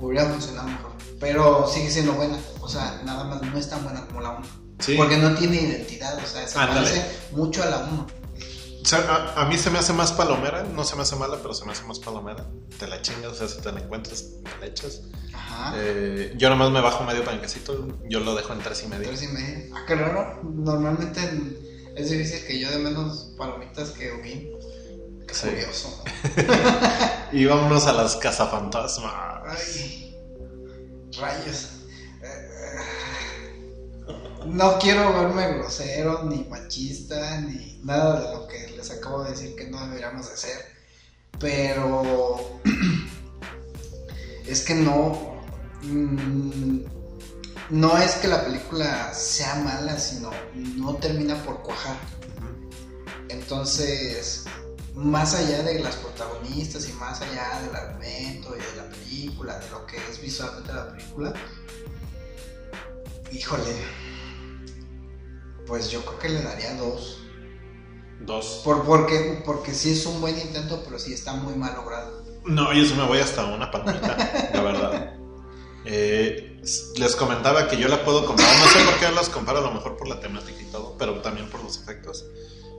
[0.00, 4.06] hubiera funcionado mejor pero sigue siendo buena o sea nada más no es tan buena
[4.06, 4.96] como la 1 Sí.
[4.96, 8.06] porque no tiene identidad o sea se parece mucho a la 1
[8.84, 8.98] O sea,
[9.36, 11.64] a, a mí se me hace más palomera, no se me hace mala, pero se
[11.64, 12.44] me hace más palomera.
[12.78, 15.00] Te la chingas, o sea, si te la encuentras, te la echas.
[15.32, 19.08] ajá Eh, yo nomás me bajo medio panquecito, yo lo dejo en tres y medio.
[19.08, 19.64] Tres y media.
[19.74, 20.40] Ah, qué raro.
[20.42, 21.20] Normalmente
[21.96, 24.50] es difícil que yo de menos palomitas que Ubin.
[25.26, 25.48] Qué Sí.
[25.48, 26.04] curioso.
[27.32, 29.12] Y vámonos a las cazafantasmas.
[29.48, 30.14] Ay,
[31.18, 31.70] rayos.
[32.22, 32.48] Eh,
[34.46, 39.56] No quiero verme grosero, ni machista, ni nada de lo que les acabo de decir
[39.56, 40.66] que no deberíamos de ser.
[41.38, 42.60] Pero
[44.46, 45.42] es que no.
[45.82, 46.80] mm,
[47.70, 51.96] No es que la película sea mala, sino no termina por cuajar.
[53.28, 54.44] Entonces,
[54.94, 59.70] más allá de las protagonistas y más allá del argumento y de la película, de
[59.70, 61.32] lo que es visualmente la película,
[63.32, 63.74] híjole,
[65.66, 67.20] pues yo creo que le daría dos.
[68.20, 68.60] Dos.
[68.64, 72.24] Por, porque, porque sí es un buen intento, pero sí está muy mal logrado.
[72.44, 75.10] No, yo sí me voy hasta una palomita, la verdad.
[75.86, 76.62] Eh,
[76.96, 79.70] les comentaba que yo la puedo comparar, no sé por qué las comparo, a lo
[79.70, 82.24] mejor por la temática y todo, pero también por los efectos.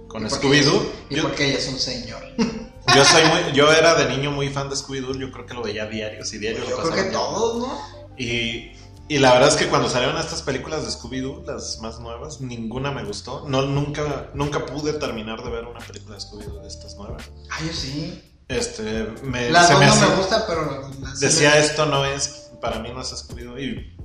[0.07, 0.81] Con Scooby-Doo,
[1.11, 2.23] Y yo, porque ella es un señor.
[2.37, 5.61] yo soy muy, yo era de niño muy fan de Scooby-Doo, yo creo que lo
[5.61, 7.79] veía diarios y diario Yo lo creo que todos, ¿no?
[8.17, 8.71] Y,
[9.07, 12.91] y la verdad es que cuando salieron estas películas de Scooby-Doo, las más nuevas, ninguna
[12.91, 13.45] me gustó.
[13.47, 17.29] No, nunca, nunca pude terminar de ver una película de Scooby-Doo de estas nuevas.
[17.51, 18.31] Ah, yo sí.
[18.47, 20.89] Este, me, La se dos me no hace- me gusta, pero...
[21.19, 23.59] decía me- esto no es, para mí no es Scooby-Doo.
[23.59, 23.95] Y,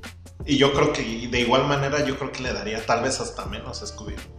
[0.47, 3.45] y yo creo que de igual manera yo creo que le daría tal vez hasta
[3.47, 4.39] menos a Scooby-Doo.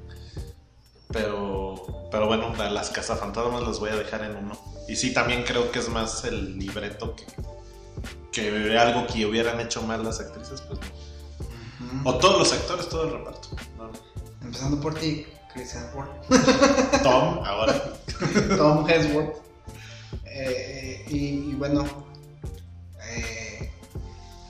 [1.12, 4.58] Pero, pero bueno, las cazafantasmas las voy a dejar en uno.
[4.88, 7.26] Y sí, también creo que es más el libreto que,
[8.32, 12.02] que algo que hubieran hecho mal las actrices, pues no.
[12.02, 12.10] Ujú.
[12.10, 13.50] O todos los actores, todo el reparto.
[13.78, 13.92] No,
[14.42, 16.28] Empezando por ti, Chris Hemsworth.
[17.04, 17.94] Tom, ahora.
[18.58, 19.38] Tom Hemsworth.
[20.26, 21.18] Eh, y,
[21.52, 21.86] y bueno,
[23.10, 23.72] eh,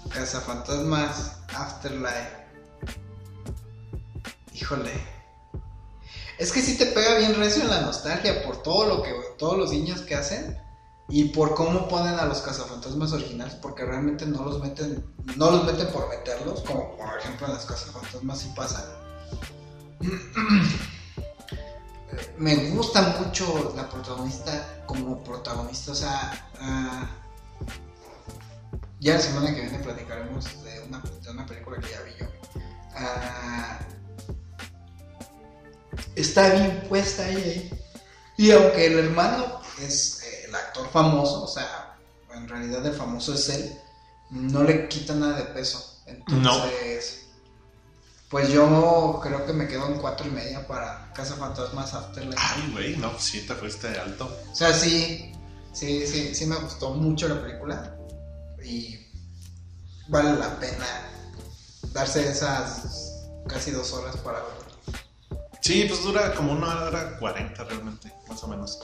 [0.10, 2.42] Cazafantasmas, Afterlife.
[4.54, 4.92] Híjole.
[6.38, 9.58] Es que sí te pega bien recio en la nostalgia por todo lo que todos
[9.58, 10.58] los niños que hacen
[11.12, 15.06] y por cómo ponen a los cazafantasmas originales porque realmente no los meten
[15.36, 18.98] no los meten por meterlos como por ejemplo en las cazafantasmas sí pasa.
[22.38, 27.10] me gusta mucho la protagonista como protagonista, o sea, ah,
[29.00, 32.26] ya la semana que viene platicaremos de una, de una película que ya vi yo.
[32.96, 33.80] Ah,
[36.16, 37.72] está bien puesta ella ahí.
[38.38, 40.21] Y aunque el hermano es
[40.52, 41.98] el actor famoso, o sea,
[42.34, 43.74] en realidad el famoso es él,
[44.32, 46.02] no le quita nada de peso.
[46.06, 47.28] Entonces,
[48.30, 52.38] pues yo creo que me quedo en cuatro y media para Casa Fantasmas Afterlife.
[52.38, 54.30] Ay, güey, no, pues sí te fuiste alto.
[54.52, 55.32] O sea, sí,
[55.72, 57.96] sí, sí, sí me gustó mucho la película
[58.62, 59.00] y
[60.10, 60.86] vale la pena
[61.94, 65.42] darse esas casi dos horas para verla.
[65.62, 68.80] Sí, pues dura como una hora cuarenta realmente, más o menos.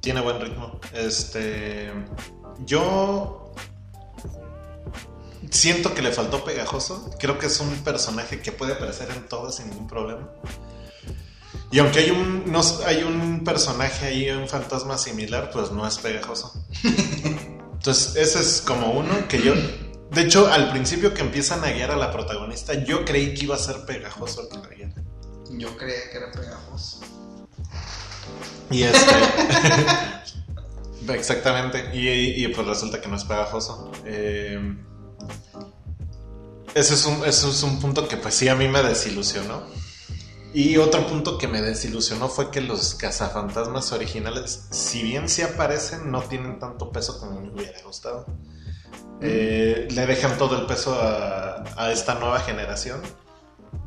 [0.00, 0.80] Tiene buen ritmo.
[0.92, 1.92] Este.
[2.64, 3.52] Yo.
[5.50, 7.10] Siento que le faltó pegajoso.
[7.18, 10.28] Creo que es un personaje que puede aparecer en todas sin ningún problema.
[11.70, 15.98] Y aunque hay un, no, hay un personaje ahí, un fantasma similar, pues no es
[15.98, 16.52] pegajoso.
[17.72, 19.54] Entonces, ese es como uno que yo.
[20.10, 23.54] De hecho, al principio que empiezan a guiar a la protagonista, yo creí que iba
[23.54, 25.02] a ser pegajoso el que la guiara.
[25.50, 27.00] Yo creía que era pegajoso.
[28.70, 29.14] Y este.
[31.14, 31.90] Exactamente.
[31.94, 33.90] Y, y, pues resulta que no es pegajoso.
[34.04, 34.76] Eh,
[36.74, 39.62] ese, es un, ese es un punto que pues sí a mí me desilusionó.
[40.52, 46.10] Y otro punto que me desilusionó fue que los cazafantasmas originales, si bien sí aparecen,
[46.10, 48.26] no tienen tanto peso como me hubiera gustado.
[49.20, 53.00] Eh, le dejan todo el peso a, a, esta nueva generación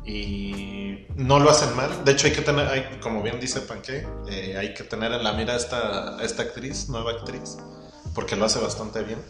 [0.04, 2.04] y no lo hacen mal.
[2.04, 5.22] De hecho, hay que tener, hay, como bien dice Panque, eh, hay que tener en
[5.22, 7.58] la mira a esta, esta actriz, nueva actriz,
[8.14, 9.22] porque lo hace bastante bien.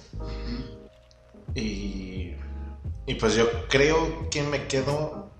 [1.54, 2.34] Y,
[3.06, 5.30] y pues yo creo que me quedo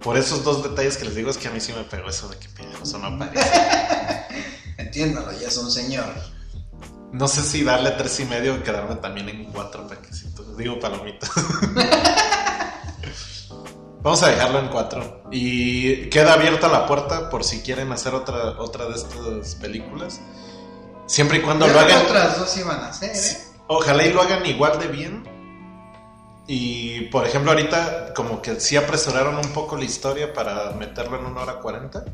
[0.00, 2.28] por esos dos detalles que les digo, es que a mí sí me pegó eso
[2.28, 2.48] de que
[2.82, 3.50] eso no aparece.
[4.78, 6.06] Entiéndalo, ya es un señor.
[7.12, 10.56] No sé si darle tres y medio o quedarme también en cuatro paquecitos.
[10.56, 11.30] Digo palomitas.
[14.08, 15.22] Vamos a dejarlo en cuatro.
[15.30, 20.22] Y queda abierta la puerta por si quieren hacer otra, otra de estas películas.
[21.04, 22.06] Siempre y cuando lo hagan.
[22.06, 23.38] Otras dos iban a hacer, ¿eh?
[23.66, 25.28] Ojalá y lo hagan igual de bien.
[26.46, 31.26] Y por ejemplo, ahorita como que sí apresuraron un poco la historia para meterlo en
[31.26, 32.06] una hora cuarenta.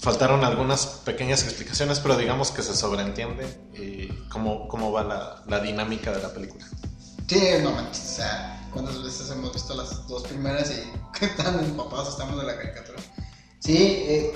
[0.00, 5.60] Faltaron algunas pequeñas explicaciones, pero digamos que se sobreentiende eh, cómo, cómo va la, la,
[5.60, 6.66] dinámica de la película.
[7.28, 12.10] Sí, no o sea, cuántas veces hemos visto las dos primeras y qué tan empapados
[12.10, 12.98] estamos de la caricatura.
[13.58, 14.32] Sí, eh,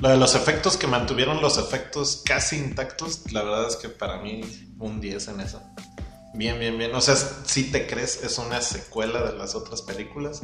[0.00, 4.18] lo de los efectos que mantuvieron los efectos casi intactos, la verdad es que para
[4.18, 4.40] mí
[4.80, 5.62] un 10 en eso.
[6.34, 6.94] Bien, bien, bien.
[6.94, 10.42] O sea, si te crees, es una secuela de las otras películas.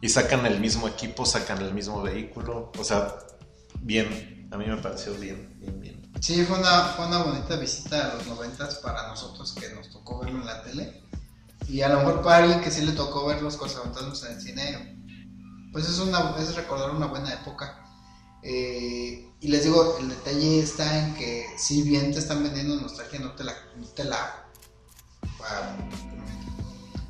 [0.00, 2.72] Y sacan el mismo equipo, sacan el mismo vehículo.
[2.78, 3.14] O sea,
[3.80, 4.48] bien.
[4.50, 6.12] A mí me pareció bien, bien, bien.
[6.20, 10.20] Sí, fue una, fue una bonita visita a los noventas para nosotros que nos tocó
[10.20, 11.02] verlo en la tele.
[11.68, 14.40] Y a lo mejor para alguien que sí le tocó ver los cazafantasmas en el
[14.40, 15.02] cine,
[15.72, 17.82] pues es, una, es recordar una buena época.
[18.42, 23.18] Eh, y les digo, el detalle está en que si bien te están vendiendo nostalgia,
[23.18, 24.46] no te la, no te la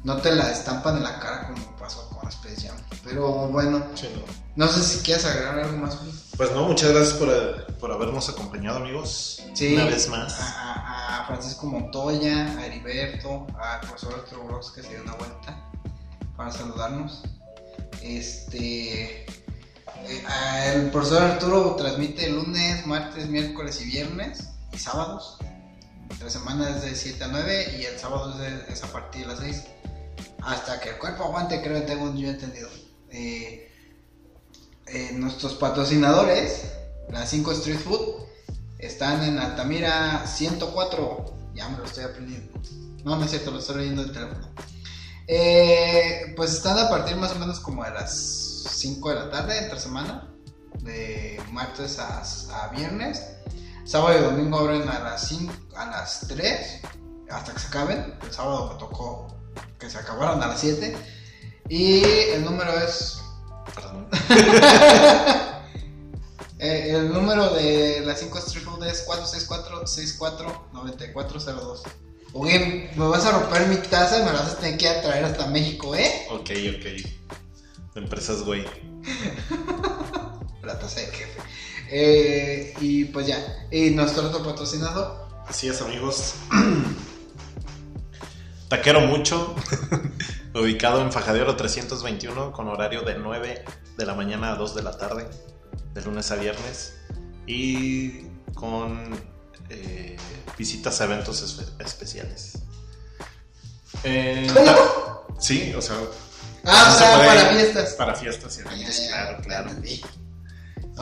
[0.04, 2.76] no te la estampan en la cara como pasó con Space Jam.
[3.02, 3.84] Pero bueno,
[4.54, 4.68] no.
[4.68, 5.98] sé si quieres agregar algo más.
[6.36, 9.42] Pues no, muchas gracias por, por habernos acompañado, amigos.
[9.58, 10.36] una vez más.
[10.38, 15.70] A, Francisco Montoya, a Heriberto, al profesor Arturo que se dio una vuelta
[16.36, 17.22] para saludarnos.
[18.02, 19.24] Este.
[19.24, 20.24] Eh,
[20.74, 25.38] el profesor Arturo transmite lunes, martes, miércoles y viernes y sábados.
[26.22, 28.34] La semana es de 7 a 9 y el sábado
[28.68, 29.64] es, a partir de las 6.
[30.42, 32.68] Hasta que el cuerpo aguante, creo que tengo yo entendido.
[33.10, 33.65] Eh,
[34.86, 36.72] eh, nuestros patrocinadores,
[37.10, 38.26] la 5 Street Food,
[38.78, 41.34] están en Altamira 104.
[41.54, 42.52] Ya me lo estoy aprendiendo.
[43.04, 44.48] No, no es cierto, lo estoy leyendo el teléfono.
[45.28, 48.14] Eh, pues están a partir más o menos como de las
[48.70, 50.28] 5 de la tarde, entre semana,
[50.82, 52.22] de martes a,
[52.52, 53.22] a viernes.
[53.84, 56.80] Sábado y domingo abren a las 5, a las 3,
[57.30, 58.14] hasta que se acaben.
[58.22, 59.28] El sábado me tocó
[59.78, 60.96] que se acabaron a las 7.
[61.68, 63.20] Y el número es.
[63.76, 64.08] Perdón.
[66.58, 71.82] Eh, el número de las 5 Street Food es 464-64-9402.
[72.32, 75.26] Oye, me vas a romper mi taza y me la vas a tener que traer
[75.26, 76.26] hasta México, ¿eh?
[76.30, 76.48] Ok,
[76.78, 76.86] ok.
[77.94, 78.64] Empresas, güey.
[80.62, 81.38] la taza de jefe.
[81.90, 85.26] Eh, y pues ya, y nuestro otro patrocinador.
[85.46, 86.36] Así es, amigos.
[88.76, 89.56] Taquero Mucho,
[90.54, 93.64] ubicado en Fajadero 321, con horario de 9
[93.96, 95.26] de la mañana a 2 de la tarde,
[95.94, 96.98] de lunes a viernes,
[97.46, 99.18] y con
[99.70, 100.18] eh,
[100.58, 102.58] visitas a eventos especiales.
[104.04, 104.46] Eh,
[105.38, 105.96] sí, o sea.
[106.66, 107.94] Ah, para fiestas.
[107.94, 109.70] Para fiestas y eventos, claro, claro.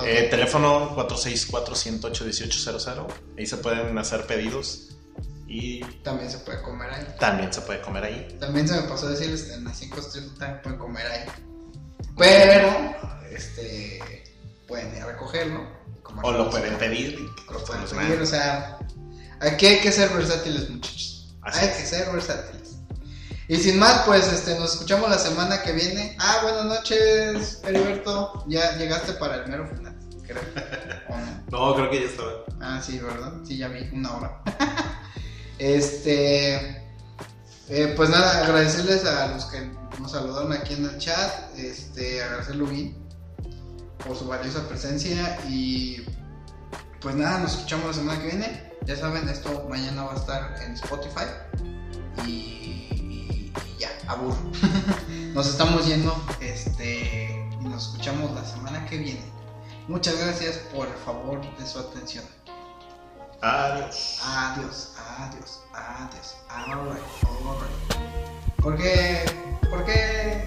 [0.05, 3.07] Eh, teléfono 464-108-1800.
[3.37, 4.94] Ahí se pueden hacer pedidos.
[5.57, 7.07] Y también se puede comer ahí.
[7.21, 8.37] También se puede comer ahí.
[8.41, 11.25] También se me pasó decirles en las 5 estrellas también pueden comer ahí.
[12.19, 12.73] Pero,
[13.31, 14.25] este,
[14.67, 15.65] pueden ir a recogerlo.
[16.25, 17.21] O lo pueden pedir.
[17.53, 18.79] Lo pueden pedir, o sea,
[19.39, 21.37] aquí hay que ser versátiles, muchachos.
[21.43, 22.79] hay que ser versátiles.
[23.47, 26.17] Y sin más, pues este, nos escuchamos la semana que viene.
[26.19, 28.45] Ah, buenas noches, Heriberto.
[28.49, 30.43] Ya llegaste para el mero final, creo.
[31.53, 31.77] no?
[31.77, 32.33] creo que ya estaba.
[32.61, 33.35] Ah, sí, ¿verdad?
[33.45, 34.43] Sí, ya vi una hora.
[35.59, 36.83] este.
[37.69, 39.71] Eh, pues nada, agradecerles a los que
[40.01, 41.57] nos saludaron aquí en el chat.
[41.57, 42.97] Este, agradecerle bien
[44.05, 45.39] por su valiosa presencia.
[45.49, 46.05] Y
[47.01, 48.73] pues nada, nos escuchamos la semana que viene.
[48.85, 51.25] Ya saben, esto mañana va a estar en Spotify.
[52.27, 52.75] Y
[54.09, 54.35] abur.
[55.35, 59.25] nos estamos yendo, este, y nos escuchamos la semana que viene.
[59.89, 62.25] Muchas gracias por el favor de su atención.
[63.43, 64.21] Adiós.
[64.23, 66.37] Adiós, adiós, adiós.
[66.49, 67.03] Alright,
[67.47, 68.55] alright.
[68.63, 69.25] ¿Por qué?
[69.69, 70.45] ¿Por qué?